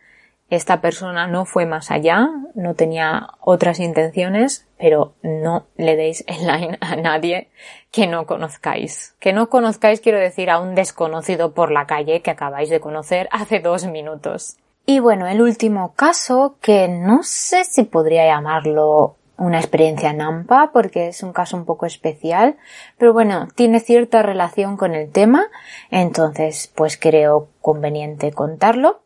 esta 0.50 0.80
persona 0.80 1.28
no 1.28 1.46
fue 1.46 1.66
más 1.66 1.92
allá, 1.92 2.30
no 2.54 2.76
tenía 2.76 3.28
otras 3.42 3.82
intenciones, 3.82 4.68
pero 4.78 5.16
no 5.22 5.66
le 5.76 5.98
deis 5.98 6.24
el 6.28 6.48
line 6.48 6.78
a 6.80 6.96
nadie 6.96 7.50
que 7.92 8.08
no 8.08 8.26
conozcáis. 8.26 9.16
Que 9.20 9.34
no 9.34 9.50
conozcáis 9.50 10.00
quiero 10.00 10.18
decir 10.18 10.50
a 10.50 10.60
un 10.60 10.76
desconocido 10.76 11.54
por 11.54 11.72
la 11.72 11.86
calle 11.86 12.22
que 12.22 12.32
acabáis 12.32 12.70
de 12.70 12.80
conocer 12.80 13.28
hace 13.32 13.60
dos 13.60 13.86
minutos. 13.86 14.56
Y 14.86 15.00
bueno, 15.00 15.28
el 15.28 15.42
último 15.42 15.94
caso, 15.94 16.56
que 16.62 16.88
no 16.88 17.24
sé 17.24 17.66
si 17.66 17.84
podría 17.84 18.26
llamarlo 18.28 19.18
una 19.38 19.60
experiencia 19.60 20.14
Nampa 20.14 20.72
porque 20.72 21.10
es 21.10 21.24
un 21.24 21.34
caso 21.34 21.58
un 21.58 21.66
poco 21.66 21.86
especial, 21.86 22.58
pero 22.98 23.14
bueno, 23.14 23.48
tiene 23.56 23.80
cierta 23.80 24.22
relación 24.22 24.78
con 24.78 24.96
el 24.96 25.12
tema, 25.12 25.48
entonces 25.92 26.72
pues 26.76 26.98
creo 26.98 27.50
conveniente 27.62 28.32
contarlo. 28.32 29.02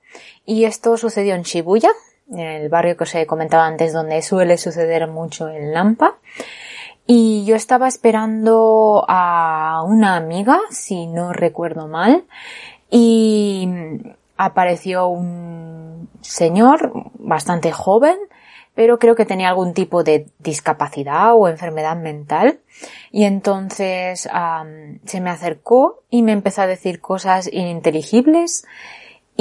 Y 0.45 0.65
esto 0.65 0.97
sucedió 0.97 1.35
en 1.35 1.43
Shibuya, 1.43 1.91
en 2.31 2.39
el 2.39 2.69
barrio 2.69 2.97
que 2.97 3.03
os 3.03 3.15
he 3.15 3.25
comentado 3.25 3.63
antes 3.63 3.93
donde 3.93 4.21
suele 4.21 4.57
suceder 4.57 5.07
mucho 5.07 5.47
el 5.47 5.71
Nampa. 5.71 6.17
Y 7.05 7.43
yo 7.45 7.55
estaba 7.55 7.87
esperando 7.87 9.03
a 9.07 9.83
una 9.83 10.15
amiga, 10.15 10.59
si 10.69 11.07
no 11.07 11.33
recuerdo 11.33 11.87
mal, 11.87 12.25
y 12.91 13.67
apareció 14.37 15.07
un 15.07 16.07
señor 16.21 16.91
bastante 17.15 17.71
joven, 17.71 18.15
pero 18.75 18.99
creo 18.99 19.15
que 19.15 19.25
tenía 19.25 19.49
algún 19.49 19.73
tipo 19.73 20.03
de 20.03 20.27
discapacidad 20.39 21.33
o 21.35 21.47
enfermedad 21.47 21.97
mental. 21.97 22.59
Y 23.11 23.25
entonces 23.25 24.29
se 25.05 25.21
me 25.21 25.29
acercó 25.29 26.03
y 26.09 26.21
me 26.21 26.31
empezó 26.31 26.61
a 26.61 26.67
decir 26.67 27.01
cosas 27.01 27.49
ininteligibles 27.51 28.65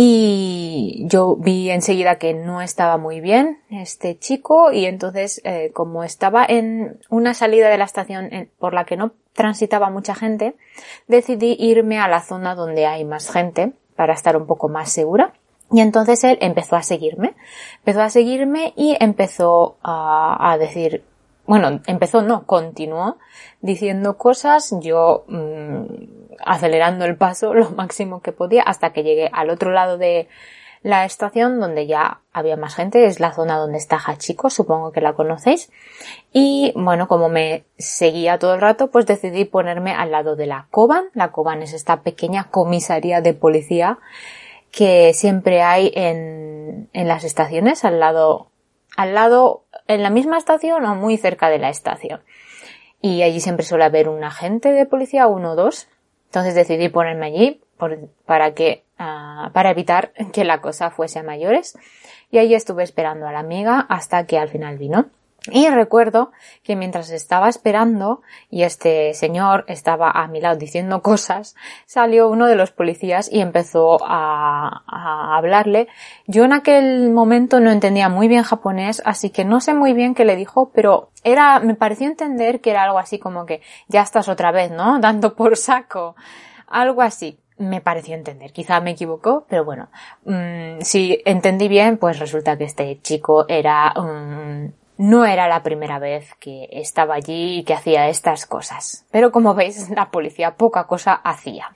y 0.00 1.06
yo 1.08 1.34
vi 1.34 1.70
enseguida 1.70 2.18
que 2.18 2.32
no 2.32 2.62
estaba 2.62 2.98
muy 2.98 3.20
bien 3.20 3.58
este 3.68 4.16
chico 4.16 4.70
y 4.70 4.86
entonces 4.86 5.40
eh, 5.42 5.72
como 5.74 6.04
estaba 6.04 6.44
en 6.44 7.00
una 7.10 7.34
salida 7.34 7.68
de 7.68 7.78
la 7.78 7.84
estación 7.84 8.48
por 8.60 8.74
la 8.74 8.84
que 8.84 8.96
no 8.96 9.10
transitaba 9.32 9.90
mucha 9.90 10.14
gente, 10.14 10.54
decidí 11.08 11.56
irme 11.58 11.98
a 11.98 12.06
la 12.06 12.22
zona 12.22 12.54
donde 12.54 12.86
hay 12.86 13.04
más 13.04 13.28
gente 13.28 13.72
para 13.96 14.14
estar 14.14 14.36
un 14.36 14.46
poco 14.46 14.68
más 14.68 14.92
segura. 14.92 15.32
Y 15.70 15.80
entonces 15.80 16.24
él 16.24 16.38
empezó 16.40 16.76
a 16.76 16.82
seguirme, 16.82 17.34
empezó 17.78 18.02
a 18.02 18.10
seguirme 18.10 18.72
y 18.74 18.96
empezó 19.00 19.76
a, 19.82 20.56
decir, 20.58 21.04
bueno, 21.46 21.80
empezó, 21.86 22.22
no, 22.22 22.46
continuó 22.46 23.18
diciendo 23.60 24.16
cosas, 24.16 24.74
yo 24.80 25.24
mm, 25.28 25.82
acelerando 26.44 27.04
el 27.04 27.16
paso 27.16 27.52
lo 27.54 27.70
máximo 27.70 28.22
que 28.22 28.32
podía 28.32 28.62
hasta 28.62 28.92
que 28.92 29.02
llegué 29.02 29.30
al 29.32 29.50
otro 29.50 29.70
lado 29.70 29.98
de 29.98 30.28
la 30.82 31.04
estación 31.04 31.60
donde 31.60 31.86
ya 31.86 32.20
había 32.32 32.56
más 32.56 32.76
gente, 32.76 33.04
es 33.06 33.20
la 33.20 33.32
zona 33.32 33.58
donde 33.58 33.78
está 33.78 33.98
Hachiko, 33.98 34.48
supongo 34.48 34.92
que 34.92 35.00
la 35.00 35.14
conocéis. 35.14 35.70
Y 36.32 36.72
bueno, 36.76 37.08
como 37.08 37.28
me 37.28 37.64
seguía 37.78 38.38
todo 38.38 38.54
el 38.54 38.60
rato, 38.60 38.90
pues 38.90 39.04
decidí 39.04 39.44
ponerme 39.44 39.92
al 39.92 40.12
lado 40.12 40.36
de 40.36 40.46
la 40.46 40.68
Coban. 40.70 41.06
La 41.14 41.32
Coban 41.32 41.62
es 41.62 41.72
esta 41.72 42.02
pequeña 42.02 42.44
comisaría 42.50 43.20
de 43.20 43.34
policía 43.34 43.98
que 44.70 45.12
siempre 45.14 45.62
hay 45.62 45.92
en, 45.94 46.88
en 46.92 47.08
las 47.08 47.24
estaciones, 47.24 47.84
al 47.84 48.00
lado, 48.00 48.50
al 48.96 49.14
lado, 49.14 49.64
en 49.86 50.02
la 50.02 50.10
misma 50.10 50.38
estación 50.38 50.84
o 50.84 50.94
muy 50.94 51.16
cerca 51.16 51.48
de 51.48 51.58
la 51.58 51.70
estación. 51.70 52.20
Y 53.00 53.22
allí 53.22 53.40
siempre 53.40 53.64
suele 53.64 53.84
haber 53.84 54.08
un 54.08 54.24
agente 54.24 54.72
de 54.72 54.86
policía, 54.86 55.28
uno 55.28 55.52
o 55.52 55.56
dos. 55.56 55.88
Entonces 56.26 56.54
decidí 56.54 56.88
ponerme 56.88 57.26
allí 57.26 57.60
para 58.26 58.54
que, 58.54 58.84
ah, 58.98 59.50
para 59.54 59.70
evitar 59.70 60.12
que 60.32 60.44
la 60.44 60.60
cosa 60.60 60.90
fuese 60.90 61.20
a 61.20 61.22
mayores. 61.22 61.78
Y 62.30 62.38
allí 62.38 62.54
estuve 62.54 62.82
esperando 62.82 63.26
a 63.26 63.32
la 63.32 63.38
amiga 63.38 63.80
hasta 63.88 64.26
que 64.26 64.38
al 64.38 64.48
final 64.48 64.78
vino. 64.78 65.06
Y 65.46 65.68
recuerdo 65.68 66.32
que 66.64 66.74
mientras 66.74 67.10
estaba 67.10 67.48
esperando 67.48 68.22
y 68.50 68.64
este 68.64 69.14
señor 69.14 69.64
estaba 69.68 70.10
a 70.10 70.26
mi 70.26 70.40
lado 70.40 70.56
diciendo 70.56 71.00
cosas, 71.02 71.54
salió 71.86 72.28
uno 72.28 72.46
de 72.46 72.56
los 72.56 72.72
policías 72.72 73.30
y 73.30 73.40
empezó 73.40 73.98
a, 74.02 75.36
hablarle. 75.36 75.88
Yo 76.26 76.44
en 76.44 76.52
aquel 76.52 77.10
momento 77.10 77.60
no 77.60 77.70
entendía 77.70 78.08
muy 78.08 78.26
bien 78.26 78.42
japonés, 78.42 79.00
así 79.04 79.30
que 79.30 79.44
no 79.44 79.60
sé 79.60 79.74
muy 79.74 79.92
bien 79.92 80.14
qué 80.14 80.24
le 80.24 80.36
dijo, 80.36 80.70
pero 80.74 81.10
era, 81.22 81.60
me 81.60 81.74
pareció 81.74 82.08
entender 82.08 82.60
que 82.60 82.70
era 82.70 82.82
algo 82.82 82.98
así 82.98 83.18
como 83.18 83.46
que 83.46 83.62
ya 83.86 84.02
estás 84.02 84.28
otra 84.28 84.50
vez, 84.50 84.70
¿no? 84.70 84.98
Dando 85.00 85.34
por 85.34 85.56
saco. 85.56 86.16
Algo 86.66 87.00
así 87.00 87.38
me 87.58 87.80
pareció 87.80 88.14
entender. 88.14 88.52
Quizá 88.52 88.80
me 88.80 88.90
equivocó, 88.90 89.46
pero 89.48 89.64
bueno, 89.64 89.88
mm, 90.24 90.80
si 90.80 91.20
entendí 91.24 91.68
bien, 91.68 91.96
pues 91.96 92.18
resulta 92.18 92.58
que 92.58 92.64
este 92.64 93.00
chico 93.02 93.46
era 93.48 93.92
un 93.96 94.74
no 94.98 95.24
era 95.24 95.48
la 95.48 95.62
primera 95.62 95.98
vez 95.98 96.34
que 96.40 96.68
estaba 96.72 97.14
allí 97.14 97.58
y 97.58 97.64
que 97.64 97.74
hacía 97.74 98.08
estas 98.08 98.46
cosas. 98.46 99.06
Pero 99.10 99.32
como 99.32 99.54
veis, 99.54 99.88
la 99.90 100.10
policía 100.10 100.56
poca 100.56 100.86
cosa 100.86 101.14
hacía. 101.14 101.72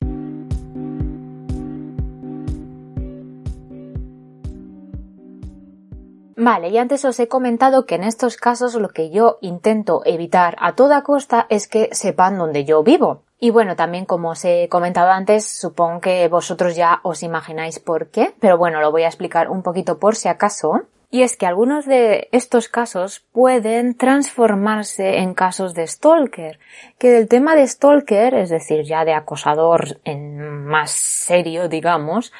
Vale, 6.44 6.70
y 6.70 6.78
antes 6.78 7.04
os 7.04 7.20
he 7.20 7.28
comentado 7.28 7.86
que 7.86 7.94
en 7.94 8.02
estos 8.02 8.36
casos 8.36 8.74
lo 8.74 8.88
que 8.88 9.10
yo 9.10 9.38
intento 9.42 10.02
evitar 10.04 10.56
a 10.58 10.74
toda 10.74 11.04
costa 11.04 11.46
es 11.50 11.68
que 11.68 11.90
sepan 11.92 12.36
dónde 12.36 12.64
yo 12.64 12.82
vivo. 12.82 13.22
Y 13.38 13.50
bueno, 13.50 13.76
también 13.76 14.06
como 14.06 14.30
os 14.30 14.44
he 14.44 14.68
comentado 14.68 15.12
antes, 15.12 15.46
supongo 15.46 16.00
que 16.00 16.26
vosotros 16.26 16.74
ya 16.74 16.98
os 17.04 17.22
imagináis 17.22 17.78
por 17.78 18.08
qué, 18.08 18.34
pero 18.40 18.58
bueno, 18.58 18.80
lo 18.80 18.90
voy 18.90 19.04
a 19.04 19.08
explicar 19.08 19.48
un 19.50 19.62
poquito 19.62 20.00
por 20.00 20.16
si 20.16 20.28
acaso. 20.28 20.82
Y 21.14 21.24
es 21.24 21.36
que 21.36 21.44
algunos 21.44 21.84
de 21.84 22.30
estos 22.32 22.68
casos 22.68 23.22
pueden 23.32 23.98
transformarse 23.98 25.18
en 25.18 25.34
casos 25.34 25.74
de 25.74 25.86
stalker, 25.86 26.58
que 26.98 27.10
del 27.10 27.28
tema 27.28 27.54
de 27.54 27.68
stalker, 27.68 28.32
es 28.32 28.48
decir, 28.48 28.84
ya 28.84 29.04
de 29.04 29.12
acosador 29.12 30.00
en 30.04 30.64
más 30.64 30.90
serio, 30.90 31.68
digamos, 31.68 32.32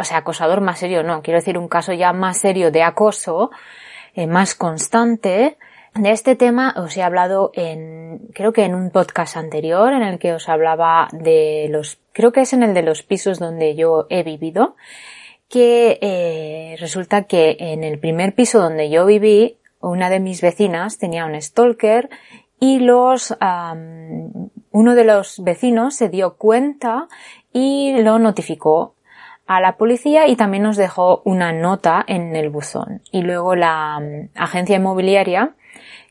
o 0.00 0.02
sea, 0.02 0.16
acosador 0.16 0.60
más 0.60 0.80
serio 0.80 1.04
no, 1.04 1.22
quiero 1.22 1.38
decir 1.38 1.56
un 1.56 1.68
caso 1.68 1.92
ya 1.92 2.12
más 2.12 2.38
serio 2.38 2.72
de 2.72 2.82
acoso, 2.82 3.52
eh, 4.16 4.26
más 4.26 4.56
constante, 4.56 5.56
de 5.94 6.10
este 6.10 6.34
tema 6.34 6.74
os 6.76 6.96
he 6.96 7.04
hablado 7.04 7.52
en, 7.54 8.30
creo 8.34 8.52
que 8.52 8.64
en 8.64 8.74
un 8.74 8.90
podcast 8.90 9.36
anterior 9.36 9.92
en 9.92 10.02
el 10.02 10.18
que 10.18 10.32
os 10.32 10.48
hablaba 10.48 11.06
de 11.12 11.68
los, 11.70 11.98
creo 12.12 12.32
que 12.32 12.40
es 12.40 12.52
en 12.52 12.64
el 12.64 12.74
de 12.74 12.82
los 12.82 13.04
pisos 13.04 13.38
donde 13.38 13.76
yo 13.76 14.08
he 14.10 14.24
vivido, 14.24 14.74
que 15.48 15.98
eh, 16.02 16.76
resulta 16.78 17.24
que 17.24 17.56
en 17.58 17.84
el 17.84 17.98
primer 17.98 18.34
piso 18.34 18.60
donde 18.60 18.90
yo 18.90 19.06
viví, 19.06 19.58
una 19.80 20.10
de 20.10 20.20
mis 20.20 20.40
vecinas 20.40 20.98
tenía 20.98 21.24
un 21.24 21.40
stalker 21.40 22.10
y 22.60 22.80
los 22.80 23.36
uno 24.70 24.94
de 24.94 25.04
los 25.04 25.42
vecinos 25.42 25.94
se 25.94 26.08
dio 26.08 26.36
cuenta 26.36 27.08
y 27.52 28.00
lo 28.02 28.18
notificó 28.18 28.94
a 29.46 29.60
la 29.60 29.76
policía 29.76 30.28
y 30.28 30.36
también 30.36 30.62
nos 30.62 30.76
dejó 30.76 31.22
una 31.24 31.52
nota 31.52 32.04
en 32.06 32.36
el 32.36 32.50
buzón. 32.50 33.02
Y 33.10 33.22
luego 33.22 33.56
la 33.56 34.00
agencia 34.34 34.76
inmobiliaria 34.76 35.54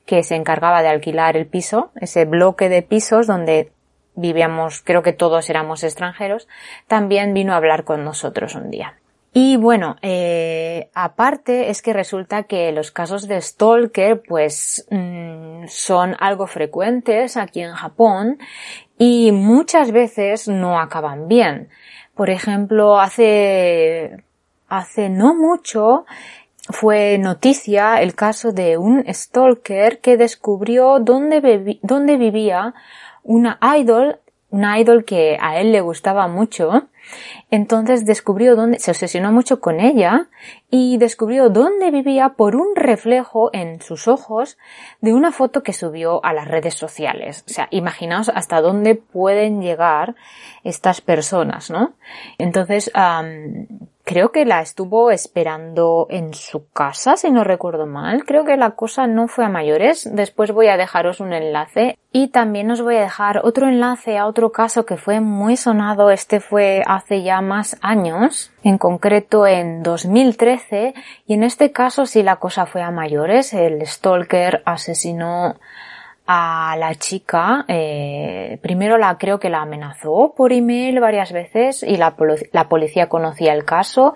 que 0.06 0.23
se 0.23 0.36
encargaba 0.36 0.82
de 0.82 0.88
alquilar 0.88 1.38
el 1.38 1.45
piso, 1.45 1.91
ese 1.95 2.26
bloque 2.26 2.69
de 2.69 2.82
pisos 2.82 3.28
donde 3.28 3.71
vivíamos, 4.15 4.82
creo 4.82 5.04
que 5.04 5.13
todos 5.13 5.50
éramos 5.50 5.84
extranjeros, 5.84 6.47
también 6.88 7.34
vino 7.34 7.54
a 7.54 7.58
hablar 7.58 7.84
con 7.84 8.04
nosotros 8.04 8.56
un 8.56 8.71
día. 8.71 8.97
Y 9.39 9.56
bueno, 9.56 9.97
eh, 10.02 10.89
aparte 10.95 11.69
es 11.69 11.84
que 11.84 11.93
resulta 11.93 12.45
que 12.45 12.71
los 12.71 12.89
casos 12.89 13.28
de 13.28 13.39
stalker 13.39 14.23
pues 14.28 14.88
mm, 14.89 15.65
son 15.67 16.15
algo 16.19 16.47
frecuentes 16.47 17.38
aquí 17.38 17.62
en 17.62 17.73
Japón 17.73 18.39
y 18.97 19.32
muchas 19.32 19.91
veces 19.91 20.47
no 20.47 20.80
acaban 20.80 21.28
bien. 21.28 21.69
Por 22.15 22.32
ejemplo, 22.32 23.00
hace, 23.00 24.23
hace 24.69 25.08
no 25.10 25.36
mucho 25.36 26.08
fue 26.71 27.19
noticia 27.19 28.02
el 28.02 28.15
caso 28.15 28.54
de 28.54 28.80
un 28.80 29.06
stalker 29.08 30.00
que 30.00 30.17
descubrió 30.17 30.97
dónde, 31.00 31.80
dónde 31.84 32.17
vivía 32.17 32.73
una 33.21 33.60
idol, 33.78 34.19
una 34.50 34.80
idol 34.80 35.06
que 35.06 35.38
a 35.39 35.60
él 35.60 35.71
le 35.71 35.82
gustaba 35.82 36.28
mucho, 36.28 36.88
entonces 37.50 38.06
descubrió 38.06 38.56
dónde, 38.56 38.80
se 38.80 38.91
obsesionó 38.91 39.32
mucho 39.32 39.60
con 39.60 39.80
ella 39.80 40.30
y 40.70 40.98
descubrió 40.98 41.50
dónde 41.50 41.91
vivía 41.91 42.30
por 42.30 42.56
un 42.56 42.76
reflejo 42.76 43.50
en 43.54 43.82
sus 43.82 44.08
ojos 44.08 44.58
de 45.02 45.13
una 45.13 45.32
foto 45.32 45.63
que 45.63 45.74
subió 45.74 46.24
a 46.26 46.34
las 46.34 46.48
redes 46.48 46.74
sociales. 46.74 47.43
O 47.48 47.50
sea, 47.50 47.67
imaginaos 47.72 48.30
hasta 48.30 48.62
dónde 48.62 48.96
pueden 48.96 49.62
llegar 49.62 50.15
estas 50.63 51.02
personas, 51.02 51.70
¿no? 51.70 51.93
Entonces, 52.38 52.91
creo 54.08 54.32
que 54.32 54.46
la 54.46 54.62
estuvo 54.62 55.12
esperando 55.12 56.08
en 56.10 56.34
su 56.34 56.70
casa, 56.72 57.17
si 57.17 57.30
no 57.30 57.43
recuerdo 57.43 57.86
mal. 57.86 58.24
Creo 58.24 58.46
que 58.46 58.56
la 58.56 58.72
cosa 58.72 59.06
no 59.06 59.28
fue 59.28 59.43
a 59.43 59.50
mayores. 59.50 60.10
Después 60.10 60.54
voy 60.54 60.67
a 60.67 60.78
dejaros 60.78 61.20
un 61.20 61.34
enlace 61.34 62.00
y 62.13 62.30
también 62.30 62.72
os 62.72 62.82
voy 62.82 62.96
a 62.96 63.02
dejar 63.02 63.41
otro 63.43 63.67
enlace 63.67 64.17
a 64.17 64.26
otro 64.26 64.54
caso 64.54 64.86
que 64.86 64.96
fue 64.96 65.20
muy 65.20 65.58
sonado. 65.58 66.10
Este 66.10 66.39
fue 66.39 66.84
hace 66.88 67.22
ya 67.22 67.41
más 67.41 67.78
años, 67.82 68.54
en 68.63 68.78
concreto 68.78 69.46
en 69.46 69.84
2013. 69.84 70.93
Y 71.26 71.34
en 71.34 71.43
este 71.43 71.74
caso 71.74 72.06
sí 72.06 72.24
la 72.24 72.38
cosa 72.38 72.65
fue 72.65 72.82
a 72.82 72.91
mayores. 72.91 73.54
El 73.54 73.86
stalker 73.86 74.63
asesinó 74.65 75.58
a 76.27 76.75
la 76.77 76.93
chica, 76.95 77.65
eh, 77.67 78.59
primero 78.61 78.97
la 78.97 79.17
creo 79.17 79.39
que 79.39 79.49
la 79.49 79.61
amenazó 79.61 80.33
por 80.35 80.51
email 80.51 80.99
varias 80.99 81.31
veces 81.31 81.83
y 81.83 81.95
la, 81.97 82.15
la 82.51 82.67
policía 82.67 83.07
conocía 83.07 83.53
el 83.53 83.63
caso 83.63 84.13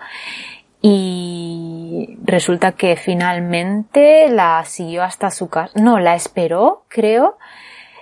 y 0.82 2.18
resulta 2.22 2.72
que 2.72 2.96
finalmente 2.96 4.28
la 4.28 4.62
siguió 4.64 5.02
hasta 5.04 5.30
su 5.30 5.48
casa, 5.48 5.72
no, 5.80 5.98
la 5.98 6.14
esperó, 6.14 6.84
creo, 6.88 7.38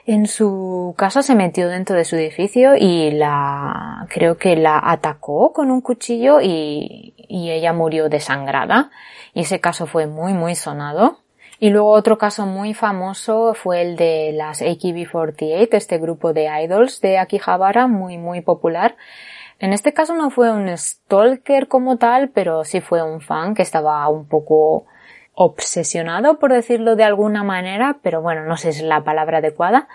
en 0.06 0.26
su 0.26 0.94
casa 0.96 1.22
se 1.22 1.36
metió 1.36 1.68
dentro 1.68 1.94
de 1.94 2.04
su 2.04 2.16
edificio 2.16 2.74
y 2.76 3.12
la, 3.12 4.06
creo 4.08 4.38
que 4.38 4.56
la 4.56 4.80
atacó 4.82 5.52
con 5.52 5.70
un 5.70 5.82
cuchillo 5.82 6.40
y, 6.40 7.14
y 7.28 7.50
ella 7.50 7.72
murió 7.72 8.08
desangrada. 8.08 8.90
Y 9.34 9.42
ese 9.42 9.60
caso 9.60 9.86
fue 9.86 10.08
muy, 10.08 10.32
muy 10.32 10.56
sonado. 10.56 11.18
Y 11.62 11.68
luego 11.68 11.90
otro 11.90 12.16
caso 12.16 12.46
muy 12.46 12.72
famoso 12.72 13.52
fue 13.52 13.82
el 13.82 13.96
de 13.96 14.32
las 14.32 14.62
AKB48, 14.62 15.68
este 15.72 15.98
grupo 15.98 16.32
de 16.32 16.48
idols 16.64 17.02
de 17.02 17.18
Akihabara, 17.18 17.86
muy, 17.86 18.16
muy 18.16 18.40
popular. 18.40 18.96
En 19.58 19.74
este 19.74 19.92
caso 19.92 20.14
no 20.14 20.30
fue 20.30 20.50
un 20.50 20.74
stalker 20.76 21.68
como 21.68 21.98
tal, 21.98 22.30
pero 22.30 22.64
sí 22.64 22.80
fue 22.80 23.02
un 23.02 23.20
fan 23.20 23.54
que 23.54 23.60
estaba 23.60 24.08
un 24.08 24.26
poco 24.26 24.86
obsesionado, 25.34 26.38
por 26.38 26.50
decirlo 26.50 26.96
de 26.96 27.04
alguna 27.04 27.44
manera, 27.44 27.98
pero 28.02 28.22
bueno, 28.22 28.46
no 28.46 28.56
sé 28.56 28.72
si 28.72 28.80
es 28.80 28.86
la 28.86 29.04
palabra 29.04 29.38
adecuada. 29.38 29.86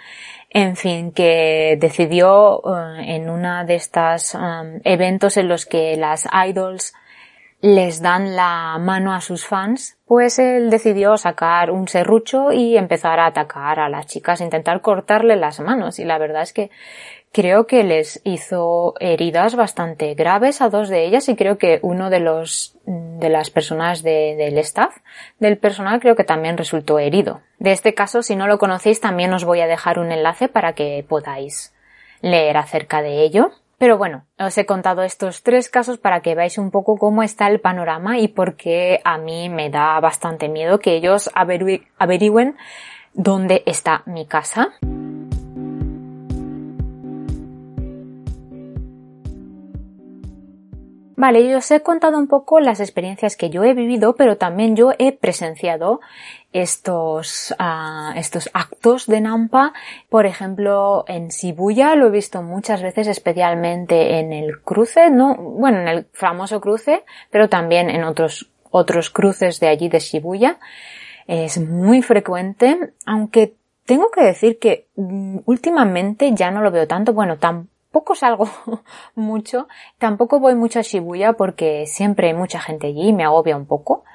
En 0.52 0.76
fin, 0.76 1.12
que 1.12 1.78
decidió 1.82 2.62
eh, 2.64 3.16
en 3.16 3.28
una 3.28 3.66
de 3.66 3.74
estos 3.74 4.36
um, 4.36 4.82
eventos 4.84 5.36
en 5.38 5.48
los 5.48 5.66
que 5.66 5.98
las 5.98 6.28
idols 6.48 6.94
les 7.62 8.02
dan 8.02 8.36
la 8.36 8.78
mano 8.80 9.14
a 9.14 9.22
sus 9.22 9.46
fans, 9.46 9.98
pues 10.06 10.40
él 10.40 10.70
decidió 10.70 11.18
sacar 11.18 11.72
un 11.72 11.88
serrucho 11.88 12.52
y 12.52 12.78
empezar 12.78 13.20
a 13.20 13.28
atacar 13.28 13.80
a 13.80 13.90
las 13.90 14.06
chicas, 14.06 14.42
intentar 14.42 14.82
cortarle 14.82 15.36
las 15.36 15.60
manos. 15.60 16.00
Y 16.00 16.06
la 16.06 16.18
verdad 16.18 16.44
es 16.44 16.54
que 16.54 16.70
creo 17.36 17.68
que 17.68 17.84
les 17.84 18.22
hizo 18.24 18.94
heridas 19.02 19.56
bastante 19.56 20.14
graves 20.14 20.62
a 20.62 20.70
dos 20.70 20.88
de 20.88 21.06
ellas 21.06 21.28
y 21.28 21.36
creo 21.36 21.58
que 21.58 21.80
uno 21.82 22.10
de 22.10 22.22
los 22.22 22.78
de 22.86 23.30
las 23.30 23.50
personas 23.50 24.04
del 24.04 24.58
staff 24.60 24.96
del 25.40 25.58
personal 25.58 26.00
creo 26.00 26.16
que 26.16 26.24
también 26.24 26.58
resultó 26.58 26.98
herido. 26.98 27.42
De 27.60 27.72
este 27.72 27.94
caso, 27.94 28.22
si 28.22 28.36
no 28.36 28.48
lo 28.48 28.58
conocéis, 28.58 29.02
también 29.02 29.34
os 29.34 29.44
voy 29.44 29.60
a 29.60 29.68
dejar 29.68 30.00
un 30.00 30.12
enlace 30.12 30.48
para 30.48 30.74
que 30.74 31.04
podáis 31.08 31.74
leer 32.22 32.56
acerca 32.58 33.02
de 33.02 33.24
ello. 33.24 33.52
Pero 33.86 34.00
bueno, 34.00 34.26
os 34.40 34.58
he 34.58 34.66
contado 34.66 35.04
estos 35.04 35.44
tres 35.44 35.70
casos 35.70 36.00
para 36.00 36.22
que 36.22 36.34
veáis 36.34 36.58
un 36.58 36.72
poco 36.72 36.98
cómo 36.98 37.22
está 37.22 37.48
el 37.48 37.60
panorama 37.60 38.18
y 38.18 38.28
por 38.28 38.56
qué 38.56 39.00
a 39.04 39.20
mí 39.20 39.48
me 39.48 39.70
da 39.70 40.00
bastante 40.00 40.50
miedo 40.50 40.80
que 40.80 40.96
ellos 40.96 41.30
averigüen 41.36 42.58
dónde 43.14 43.62
está 43.68 44.02
mi 44.08 44.26
casa. 44.26 44.70
Vale, 51.16 51.48
yo 51.48 51.60
os 51.60 51.70
he 51.70 51.82
contado 51.82 52.18
un 52.18 52.28
poco 52.28 52.60
las 52.60 52.80
experiencias 52.80 53.38
que 53.38 53.52
yo 53.52 53.64
he 53.64 53.76
vivido, 53.76 54.16
pero 54.16 54.38
también 54.38 54.76
yo 54.76 54.94
he 54.98 55.12
presenciado 55.12 56.02
estos, 56.56 57.54
uh, 57.60 58.18
estos 58.18 58.50
actos 58.54 59.08
de 59.08 59.20
Nampa. 59.20 59.74
Por 60.10 60.26
ejemplo, 60.26 61.04
en 61.10 61.28
Shibuya 61.28 61.96
lo 61.96 62.08
he 62.08 62.12
visto 62.12 62.42
muchas 62.42 62.82
veces, 62.82 63.08
especialmente 63.08 64.20
en 64.20 64.32
el 64.32 64.62
cruce, 64.62 65.10
no, 65.10 65.36
bueno, 65.36 65.80
en 65.80 65.88
el 65.90 66.06
famoso 66.14 66.62
cruce, 66.62 67.04
pero 67.30 67.50
también 67.50 67.90
en 67.90 68.06
otros, 68.06 68.50
otros 68.72 69.10
cruces 69.10 69.60
de 69.60 69.68
allí 69.68 69.90
de 69.90 70.00
Shibuya. 70.00 70.58
Es 71.28 71.60
muy 71.60 72.02
frecuente, 72.02 72.94
aunque 73.06 73.56
tengo 73.86 74.10
que 74.10 74.22
decir 74.22 74.58
que 74.58 74.88
mm, 74.96 75.40
últimamente 75.46 76.32
ya 76.34 76.52
no 76.52 76.62
lo 76.62 76.72
veo 76.72 76.88
tanto, 76.88 77.12
bueno, 77.12 77.38
tampoco 77.38 78.16
salgo 78.16 78.48
mucho, 79.16 79.68
tampoco 79.98 80.40
voy 80.40 80.56
mucho 80.56 80.80
a 80.80 80.84
Shibuya 80.84 81.34
porque 81.34 81.86
siempre 81.86 82.28
hay 82.28 82.34
mucha 82.34 82.62
gente 82.62 82.88
allí 82.88 83.10
y 83.10 83.14
me 83.14 83.26
agobia 83.26 83.58
un 83.58 83.66
poco, 83.66 84.06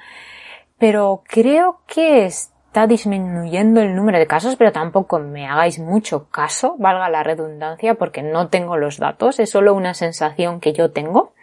pero 0.81 1.21
creo 1.27 1.81
que 1.85 2.25
está 2.25 2.87
disminuyendo 2.87 3.81
el 3.81 3.95
número 3.95 4.17
de 4.17 4.25
casos, 4.25 4.55
pero 4.55 4.71
tampoco 4.71 5.19
me 5.19 5.45
hagáis 5.45 5.77
mucho 5.77 6.27
caso, 6.29 6.75
valga 6.79 7.07
la 7.07 7.21
redundancia, 7.21 7.93
porque 7.93 8.23
no 8.23 8.47
tengo 8.47 8.77
los 8.77 8.97
datos, 8.97 9.39
es 9.39 9.51
solo 9.51 9.75
una 9.75 9.93
sensación 9.93 10.59
que 10.59 10.73
yo 10.73 10.89
tengo. 10.89 11.33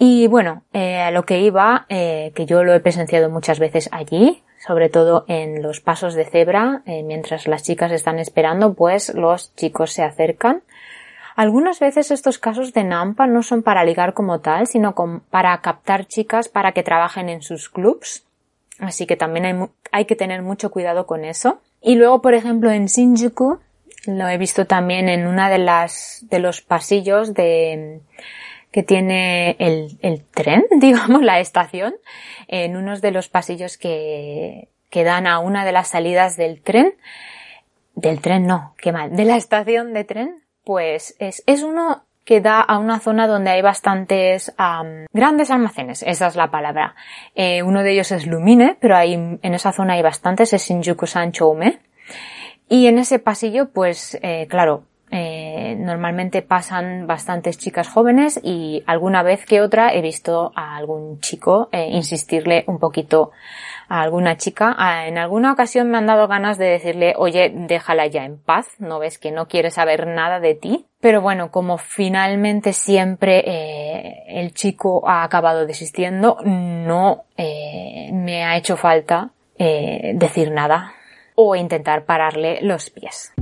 Y 0.00 0.26
bueno, 0.26 0.64
eh, 0.72 1.00
a 1.00 1.12
lo 1.12 1.24
que 1.24 1.42
iba, 1.42 1.86
eh, 1.88 2.32
que 2.34 2.44
yo 2.44 2.64
lo 2.64 2.74
he 2.74 2.80
presenciado 2.80 3.30
muchas 3.30 3.60
veces 3.60 3.88
allí, 3.92 4.42
sobre 4.58 4.88
todo 4.88 5.24
en 5.28 5.62
los 5.62 5.80
pasos 5.80 6.14
de 6.14 6.24
cebra, 6.24 6.82
eh, 6.86 7.04
mientras 7.04 7.46
las 7.46 7.62
chicas 7.62 7.92
están 7.92 8.18
esperando, 8.18 8.74
pues 8.74 9.14
los 9.14 9.54
chicos 9.54 9.92
se 9.92 10.02
acercan 10.02 10.64
algunas 11.34 11.80
veces 11.80 12.10
estos 12.10 12.38
casos 12.38 12.72
de 12.72 12.84
Nampa 12.84 13.26
no 13.26 13.42
son 13.42 13.62
para 13.62 13.84
ligar 13.84 14.14
como 14.14 14.40
tal, 14.40 14.66
sino 14.66 14.94
para 15.30 15.60
captar 15.60 16.06
chicas 16.06 16.48
para 16.48 16.72
que 16.72 16.82
trabajen 16.82 17.28
en 17.28 17.42
sus 17.42 17.68
clubs. 17.68 18.24
Así 18.78 19.06
que 19.06 19.16
también 19.16 19.70
hay, 19.92 20.04
que 20.04 20.16
tener 20.16 20.42
mucho 20.42 20.70
cuidado 20.70 21.06
con 21.06 21.24
eso. 21.24 21.60
Y 21.80 21.96
luego, 21.96 22.22
por 22.22 22.34
ejemplo, 22.34 22.70
en 22.70 22.86
Shinjuku, 22.86 23.58
lo 24.06 24.28
he 24.28 24.38
visto 24.38 24.66
también 24.66 25.08
en 25.08 25.26
una 25.26 25.48
de 25.48 25.58
las, 25.58 26.24
de 26.28 26.38
los 26.38 26.60
pasillos 26.60 27.34
de, 27.34 28.00
que 28.70 28.82
tiene 28.82 29.56
el, 29.58 29.98
el 30.02 30.24
tren, 30.24 30.64
digamos, 30.80 31.22
la 31.22 31.40
estación, 31.40 31.94
en 32.48 32.76
unos 32.76 33.00
de 33.00 33.12
los 33.12 33.28
pasillos 33.28 33.78
que, 33.78 34.68
que 34.90 35.04
dan 35.04 35.26
a 35.26 35.38
una 35.38 35.64
de 35.64 35.72
las 35.72 35.88
salidas 35.88 36.36
del 36.36 36.60
tren, 36.60 36.94
del 37.94 38.20
tren 38.20 38.46
no, 38.46 38.74
qué 38.78 38.92
mal, 38.92 39.14
de 39.14 39.24
la 39.24 39.36
estación 39.36 39.92
de 39.92 40.04
tren, 40.04 40.43
pues 40.64 41.14
es, 41.18 41.42
es 41.46 41.62
uno 41.62 42.04
que 42.24 42.40
da 42.40 42.60
a 42.60 42.78
una 42.78 43.00
zona 43.00 43.26
donde 43.26 43.50
hay 43.50 43.60
bastantes 43.60 44.54
grandes 45.12 45.50
almacenes, 45.50 46.02
esa 46.02 46.26
es 46.26 46.36
la 46.36 46.50
palabra. 46.50 46.94
Eh, 47.34 47.62
uno 47.62 47.82
de 47.82 47.92
ellos 47.92 48.12
es 48.12 48.26
Lumine, 48.26 48.78
pero 48.80 48.96
hay, 48.96 49.12
en 49.12 49.54
esa 49.54 49.72
zona 49.72 49.92
hay 49.94 50.02
bastantes, 50.02 50.54
es 50.54 50.66
Shinjuku-san 50.66 51.32
Y 52.68 52.86
en 52.86 52.98
ese 52.98 53.18
pasillo, 53.18 53.70
pues, 53.70 54.18
eh, 54.22 54.46
claro, 54.48 54.84
Eh, 55.16 55.76
normalmente 55.78 56.42
pasan 56.42 57.06
bastantes 57.06 57.56
chicas 57.56 57.88
jóvenes 57.88 58.40
y 58.42 58.82
alguna 58.86 59.22
vez 59.22 59.44
que 59.46 59.60
otra 59.60 59.94
he 59.94 60.00
visto 60.00 60.50
a 60.56 60.76
algún 60.76 61.20
chico 61.20 61.68
insistirle 61.72 62.64
un 62.66 62.78
poquito 62.78 63.30
a 63.88 64.00
alguna 64.00 64.36
chica. 64.36 64.74
Ah, 64.78 65.06
en 65.06 65.18
alguna 65.18 65.52
ocasión 65.52 65.90
me 65.90 65.98
han 65.98 66.06
dado 66.06 66.28
ganas 66.28 66.58
de 66.58 66.66
decirle, 66.66 67.14
oye, 67.16 67.52
déjala 67.54 68.06
ya 68.06 68.24
en 68.24 68.38
paz, 68.38 68.66
no 68.78 68.98
ves 68.98 69.18
que 69.18 69.30
no 69.30 69.46
quiere 69.48 69.70
saber 69.70 70.06
nada 70.06 70.40
de 70.40 70.54
ti. 70.54 70.86
Pero 71.00 71.20
bueno, 71.20 71.50
como 71.50 71.78
finalmente 71.78 72.72
siempre 72.72 73.42
eh, 73.46 74.24
el 74.28 74.54
chico 74.54 75.08
ha 75.08 75.22
acabado 75.22 75.66
desistiendo, 75.66 76.38
no 76.44 77.24
me 77.36 78.44
ha 78.44 78.56
hecho 78.56 78.76
falta 78.76 79.30
decir 79.58 80.50
nada 80.50 80.94
o 81.34 81.56
intentar 81.56 82.04
pararle 82.04 82.58
los 82.62 82.90
pies. 82.90 83.32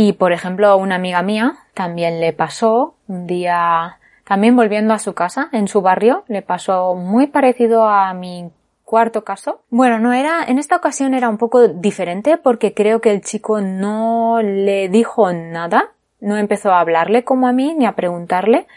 Y 0.00 0.12
por 0.12 0.30
ejemplo, 0.30 0.76
una 0.76 0.94
amiga 0.94 1.22
mía 1.22 1.56
también 1.74 2.20
le 2.20 2.32
pasó 2.32 2.94
un 3.08 3.26
día, 3.26 3.98
también 4.22 4.54
volviendo 4.54 4.94
a 4.94 5.00
su 5.00 5.12
casa, 5.12 5.48
en 5.50 5.66
su 5.66 5.82
barrio, 5.82 6.22
le 6.28 6.40
pasó 6.40 6.94
muy 6.94 7.26
parecido 7.26 7.88
a 7.88 8.14
mi 8.14 8.52
cuarto 8.84 9.24
caso. 9.24 9.62
Bueno, 9.70 9.98
no 9.98 10.12
era, 10.12 10.44
en 10.46 10.60
esta 10.60 10.76
ocasión 10.76 11.14
era 11.14 11.28
un 11.28 11.36
poco 11.36 11.66
diferente 11.66 12.36
porque 12.36 12.74
creo 12.74 13.00
que 13.00 13.10
el 13.10 13.22
chico 13.22 13.60
no 13.60 14.40
le 14.40 14.88
dijo 14.88 15.32
nada, 15.32 15.90
no 16.20 16.36
empezó 16.36 16.70
a 16.70 16.78
hablarle 16.78 17.24
como 17.24 17.48
a 17.48 17.52
mí 17.52 17.74
ni 17.76 17.84
a 17.84 17.96
preguntarle, 17.96 18.68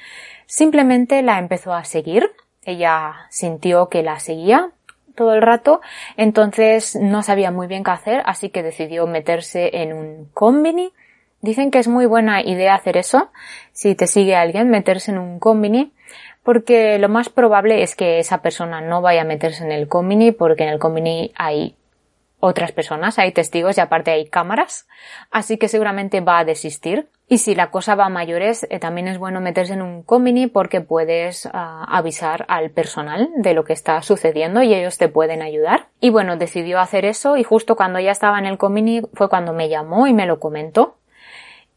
simplemente 0.47 1.21
la 1.21 1.37
empezó 1.37 1.75
a 1.75 1.83
seguir. 1.83 2.31
Ella 2.63 3.27
sintió 3.29 3.89
que 3.89 4.01
la 4.01 4.19
seguía 4.19 4.71
todo 5.13 5.35
el 5.35 5.43
rato, 5.43 5.81
entonces 6.17 6.95
no 6.95 7.21
sabía 7.21 7.51
muy 7.51 7.67
bien 7.67 7.83
qué 7.83 7.91
hacer, 7.91 8.23
así 8.25 8.49
que 8.49 8.63
decidió 8.63 9.05
meterse 9.05 9.83
en 9.83 9.93
un 9.93 10.25
combini 10.33 10.91
Dicen 11.41 11.71
que 11.71 11.79
es 11.79 11.87
muy 11.87 12.05
buena 12.05 12.41
idea 12.41 12.75
hacer 12.75 12.97
eso, 12.97 13.31
si 13.71 13.95
te 13.95 14.07
sigue 14.07 14.35
alguien, 14.35 14.69
meterse 14.69 15.11
en 15.11 15.17
un 15.17 15.39
combini, 15.39 15.91
porque 16.43 16.99
lo 16.99 17.09
más 17.09 17.29
probable 17.29 17.83
es 17.83 17.95
que 17.95 18.19
esa 18.19 18.41
persona 18.41 18.81
no 18.81 19.01
vaya 19.01 19.21
a 19.21 19.25
meterse 19.25 19.63
en 19.63 19.71
el 19.71 19.87
combini, 19.87 20.31
porque 20.31 20.63
en 20.63 20.69
el 20.69 20.79
combini 20.79 21.31
hay 21.35 21.75
otras 22.41 22.71
personas, 22.71 23.17
hay 23.19 23.31
testigos 23.31 23.77
y 23.77 23.81
aparte 23.81 24.11
hay 24.11 24.27
cámaras, 24.27 24.87
así 25.29 25.57
que 25.57 25.67
seguramente 25.67 26.19
va 26.21 26.39
a 26.39 26.45
desistir. 26.45 27.07
Y 27.27 27.37
si 27.37 27.55
la 27.55 27.71
cosa 27.71 27.95
va 27.95 28.07
a 28.07 28.09
mayores, 28.09 28.67
eh, 28.69 28.79
también 28.79 29.07
es 29.07 29.17
bueno 29.17 29.39
meterse 29.39 29.73
en 29.73 29.81
un 29.81 30.03
combini 30.03 30.47
porque 30.47 30.81
puedes 30.81 31.47
ah, 31.53 31.85
avisar 31.87 32.45
al 32.49 32.71
personal 32.71 33.29
de 33.37 33.53
lo 33.53 33.63
que 33.63 33.71
está 33.71 34.01
sucediendo 34.01 34.61
y 34.63 34.73
ellos 34.73 34.97
te 34.97 35.07
pueden 35.07 35.41
ayudar. 35.41 35.87
Y 36.01 36.09
bueno, 36.09 36.35
decidió 36.35 36.79
hacer 36.79 37.05
eso 37.05 37.37
y 37.37 37.43
justo 37.43 37.77
cuando 37.77 37.99
ya 37.99 38.11
estaba 38.11 38.37
en 38.37 38.47
el 38.47 38.57
combini 38.57 39.01
fue 39.13 39.29
cuando 39.29 39.53
me 39.53 39.69
llamó 39.69 40.07
y 40.07 40.13
me 40.13 40.25
lo 40.25 40.41
comentó. 40.41 40.97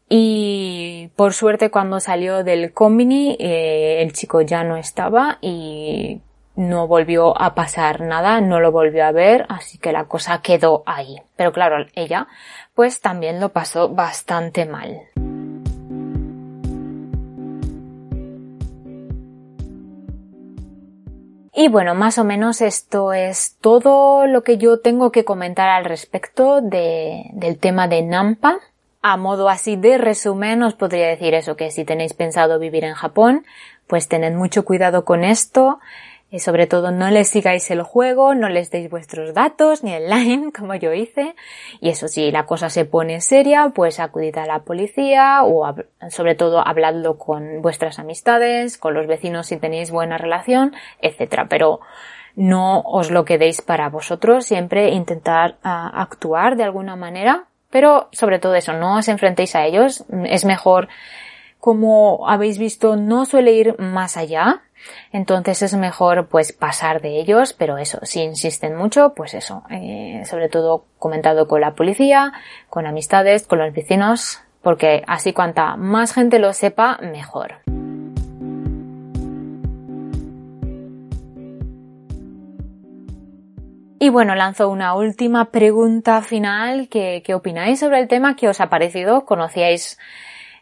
Y 0.07 1.09
por 1.15 1.33
suerte 1.33 1.71
cuando 1.71 1.99
salió 1.99 2.43
del 2.43 2.73
combini 2.73 3.35
eh, 3.39 4.01
el 4.01 4.13
chico 4.13 4.41
ya 4.41 4.63
no 4.63 4.77
estaba 4.77 5.39
y 5.41 6.21
no 6.55 6.87
volvió 6.87 7.39
a 7.41 7.55
pasar 7.55 8.01
nada, 8.01 8.39
no 8.39 8.59
lo 8.59 8.71
volvió 8.71 9.05
a 9.05 9.11
ver, 9.11 9.45
así 9.49 9.77
que 9.77 9.91
la 9.91 10.05
cosa 10.05 10.41
quedó 10.41 10.83
ahí. 10.85 11.17
Pero 11.35 11.51
claro, 11.51 11.85
ella 11.95 12.27
pues 12.73 13.01
también 13.01 13.39
lo 13.39 13.49
pasó 13.49 13.89
bastante 13.89 14.65
mal. 14.65 15.01
Y 21.57 21.69
bueno, 21.69 21.95
más 21.95 22.17
o 22.17 22.25
menos 22.25 22.59
esto 22.59 23.13
es 23.13 23.55
todo 23.61 24.27
lo 24.27 24.43
que 24.43 24.57
yo 24.57 24.81
tengo 24.81 25.11
que 25.13 25.23
comentar 25.23 25.69
al 25.69 25.85
respecto 25.85 26.59
de, 26.59 27.29
del 27.31 27.57
tema 27.59 27.87
de 27.87 28.01
Nampa. 28.01 28.59
A 29.07 29.17
modo 29.17 29.49
así 29.49 29.75
de 29.75 29.99
resumen, 29.99 30.63
os 30.63 30.73
podría 30.73 31.07
decir 31.07 31.35
eso, 31.35 31.55
que 31.55 31.69
si 31.69 31.85
tenéis 31.85 32.15
pensado 32.15 32.57
vivir 32.57 32.83
en 32.83 32.95
Japón, 32.95 33.45
pues 33.85 34.07
tened 34.07 34.33
mucho 34.33 34.65
cuidado 34.65 35.05
con 35.05 35.23
esto, 35.23 35.77
y 36.31 36.39
sobre 36.39 36.65
todo 36.65 36.89
no 36.89 37.11
les 37.11 37.29
sigáis 37.29 37.69
el 37.69 37.83
juego, 37.83 38.33
no 38.33 38.49
les 38.49 38.71
deis 38.71 38.89
vuestros 38.89 39.35
datos, 39.35 39.83
ni 39.83 39.93
el 39.93 40.09
line, 40.09 40.51
como 40.57 40.73
yo 40.73 40.91
hice, 40.91 41.35
y 41.81 41.89
eso 41.89 42.07
si 42.07 42.31
la 42.31 42.47
cosa 42.47 42.71
se 42.71 42.85
pone 42.85 43.21
seria, 43.21 43.71
pues 43.75 43.99
acudid 43.99 44.35
a 44.39 44.47
la 44.47 44.63
policía, 44.63 45.43
o 45.43 45.71
sobre 46.09 46.33
todo 46.33 46.67
habladlo 46.67 47.19
con 47.19 47.61
vuestras 47.61 47.99
amistades, 47.99 48.79
con 48.79 48.95
los 48.95 49.05
vecinos 49.05 49.45
si 49.45 49.57
tenéis 49.57 49.91
buena 49.91 50.17
relación, 50.17 50.73
etcétera, 50.99 51.45
pero 51.47 51.79
no 52.35 52.81
os 52.81 53.11
lo 53.11 53.23
quedéis 53.23 53.61
para 53.61 53.87
vosotros, 53.87 54.47
siempre 54.47 54.89
intentar 54.89 55.57
ah, 55.61 55.91
actuar 55.93 56.55
de 56.55 56.63
alguna 56.63 56.95
manera 56.95 57.49
pero 57.75 58.07
sobre 58.13 58.39
todo 58.39 58.55
eso, 58.55 58.71
no 58.71 58.99
os 58.99 59.09
enfrentéis 59.09 59.53
a 59.53 59.65
ellos. 59.65 60.05
Es 60.23 60.45
mejor, 60.45 60.87
como 61.59 62.25
habéis 62.29 62.57
visto, 62.57 62.95
no 62.95 63.25
suele 63.25 63.51
ir 63.51 63.77
más 63.79 64.15
allá. 64.15 64.61
Entonces 65.11 65.61
es 65.61 65.75
mejor 65.75 66.29
pues 66.29 66.53
pasar 66.53 67.01
de 67.01 67.19
ellos, 67.19 67.51
pero 67.51 67.77
eso, 67.77 67.99
si 68.03 68.21
insisten 68.21 68.77
mucho, 68.77 69.11
pues 69.13 69.33
eso, 69.33 69.63
eh, 69.69 70.21
sobre 70.23 70.47
todo 70.47 70.85
comentado 70.99 71.49
con 71.49 71.59
la 71.59 71.75
policía, 71.75 72.31
con 72.69 72.87
amistades, 72.87 73.45
con 73.45 73.59
los 73.59 73.73
vecinos, 73.73 74.39
porque 74.61 75.03
así 75.05 75.33
cuanta 75.33 75.75
más 75.75 76.13
gente 76.13 76.39
lo 76.39 76.53
sepa, 76.53 76.97
mejor. 77.01 77.55
Y 83.97 84.09
bueno, 84.09 84.35
lanzo 84.35 84.67
una 84.69 84.93
última 84.95 85.51
pregunta 85.51 86.21
final. 86.21 86.89
¿Qué, 86.89 87.23
opináis 87.33 87.79
sobre 87.79 87.99
el 87.99 88.07
tema? 88.09 88.35
¿Qué 88.35 88.49
os 88.49 88.59
ha 88.59 88.69
parecido? 88.69 89.25
¿Conocíais 89.25 89.97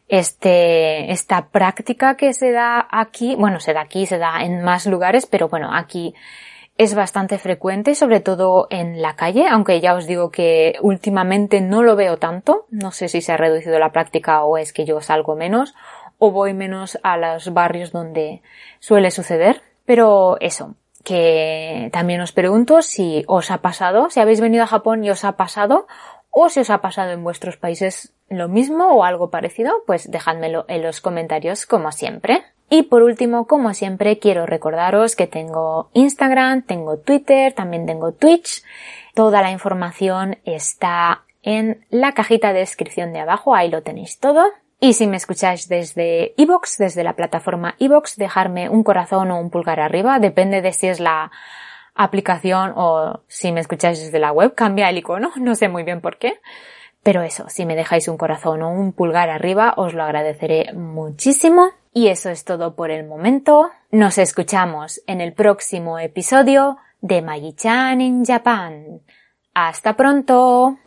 este, 0.07 1.11
esta 1.11 1.47
práctica 1.47 2.15
que 2.15 2.33
se 2.33 2.51
da 2.51 2.87
aquí? 2.91 3.35
Bueno, 3.35 3.59
se 3.59 3.73
da 3.73 3.81
aquí, 3.81 4.05
se 4.05 4.19
da 4.19 4.43
en 4.43 4.63
más 4.63 4.85
lugares, 4.85 5.25
pero 5.25 5.49
bueno, 5.49 5.71
aquí 5.73 6.13
es 6.77 6.93
bastante 6.93 7.39
frecuente, 7.39 7.95
sobre 7.95 8.19
todo 8.19 8.67
en 8.69 9.01
la 9.01 9.15
calle, 9.15 9.47
aunque 9.47 9.81
ya 9.81 9.95
os 9.95 10.05
digo 10.05 10.29
que 10.29 10.75
últimamente 10.81 11.59
no 11.59 11.81
lo 11.81 11.95
veo 11.95 12.17
tanto. 12.17 12.67
No 12.69 12.91
sé 12.91 13.07
si 13.07 13.21
se 13.21 13.31
ha 13.31 13.37
reducido 13.37 13.79
la 13.79 13.91
práctica 13.91 14.43
o 14.43 14.57
es 14.57 14.73
que 14.73 14.85
yo 14.85 15.01
salgo 15.01 15.35
menos 15.35 15.73
o 16.19 16.31
voy 16.31 16.53
menos 16.53 16.99
a 17.01 17.17
los 17.17 17.51
barrios 17.51 17.91
donde 17.91 18.43
suele 18.79 19.09
suceder. 19.09 19.63
Pero 19.85 20.37
eso, 20.39 20.75
que 21.03 21.89
también 21.91 22.21
os 22.21 22.31
pregunto 22.31 22.81
si 22.81 23.23
os 23.27 23.51
ha 23.51 23.59
pasado, 23.59 24.09
si 24.09 24.19
habéis 24.19 24.41
venido 24.41 24.63
a 24.63 24.67
Japón 24.67 25.03
y 25.03 25.09
os 25.09 25.23
ha 25.23 25.33
pasado, 25.33 25.87
o 26.31 26.49
si 26.49 26.61
os 26.61 26.69
ha 26.69 26.81
pasado 26.81 27.11
en 27.11 27.23
vuestros 27.23 27.57
países 27.57 28.13
lo 28.29 28.47
mismo 28.47 28.87
o 28.87 29.03
algo 29.03 29.29
parecido, 29.29 29.83
pues 29.85 30.09
dejádmelo 30.09 30.65
en 30.67 30.81
los 30.81 31.01
comentarios 31.01 31.65
como 31.65 31.91
siempre. 31.91 32.43
Y 32.69 32.83
por 32.83 33.03
último, 33.03 33.45
como 33.45 33.73
siempre, 33.73 34.17
quiero 34.17 34.47
recordaros 34.47 35.15
que 35.15 35.27
tengo 35.27 35.89
Instagram, 35.93 36.63
tengo 36.63 36.97
Twitter, 36.97 37.53
también 37.53 37.85
tengo 37.85 38.13
Twitch. 38.13 38.63
Toda 39.13 39.43
la 39.43 39.51
información 39.51 40.39
está 40.43 41.23
en 41.43 41.85
la 41.89 42.13
cajita 42.13 42.53
de 42.53 42.61
descripción 42.61 43.13
de 43.13 43.19
abajo, 43.19 43.53
ahí 43.53 43.69
lo 43.69 43.83
tenéis 43.83 44.19
todo. 44.19 44.43
Y 44.83 44.91
si 44.91 45.07
me 45.07 45.15
escucháis 45.15 45.69
desde 45.69 46.33
iVoox, 46.35 46.77
desde 46.77 47.05
la 47.05 47.15
plataforma 47.15 47.75
iVoox, 47.79 48.17
dejarme 48.17 48.67
un 48.67 48.83
corazón 48.83 49.31
o 49.31 49.39
un 49.39 49.49
pulgar 49.49 49.79
arriba, 49.79 50.19
depende 50.19 50.61
de 50.61 50.73
si 50.73 50.87
es 50.87 50.99
la 50.99 51.31
aplicación 51.95 52.73
o 52.75 53.21
si 53.29 53.53
me 53.53 53.61
escucháis 53.61 54.01
desde 54.03 54.19
la 54.19 54.33
web, 54.33 54.55
cambia 54.55 54.89
el 54.89 54.97
icono, 54.97 55.31
no 55.37 55.55
sé 55.55 55.69
muy 55.69 55.83
bien 55.83 56.01
por 56.01 56.17
qué. 56.17 56.41
Pero 57.01 57.21
eso, 57.21 57.45
si 57.47 57.65
me 57.65 57.77
dejáis 57.77 58.09
un 58.09 58.17
corazón 58.17 58.61
o 58.61 58.71
un 58.71 58.91
pulgar 58.91 59.29
arriba, 59.29 59.73
os 59.77 59.93
lo 59.93 60.03
agradeceré 60.03 60.73
muchísimo. 60.73 61.69
Y 61.93 62.09
eso 62.09 62.29
es 62.29 62.43
todo 62.43 62.75
por 62.75 62.91
el 62.91 63.07
momento. 63.07 63.71
Nos 63.89 64.17
escuchamos 64.17 65.01
en 65.07 65.21
el 65.21 65.31
próximo 65.31 65.97
episodio 65.97 66.75
de 66.99 67.21
Magi-chan 67.21 68.01
in 68.01 68.25
Japan. 68.25 68.99
¡Hasta 69.53 69.95
pronto! 69.95 70.77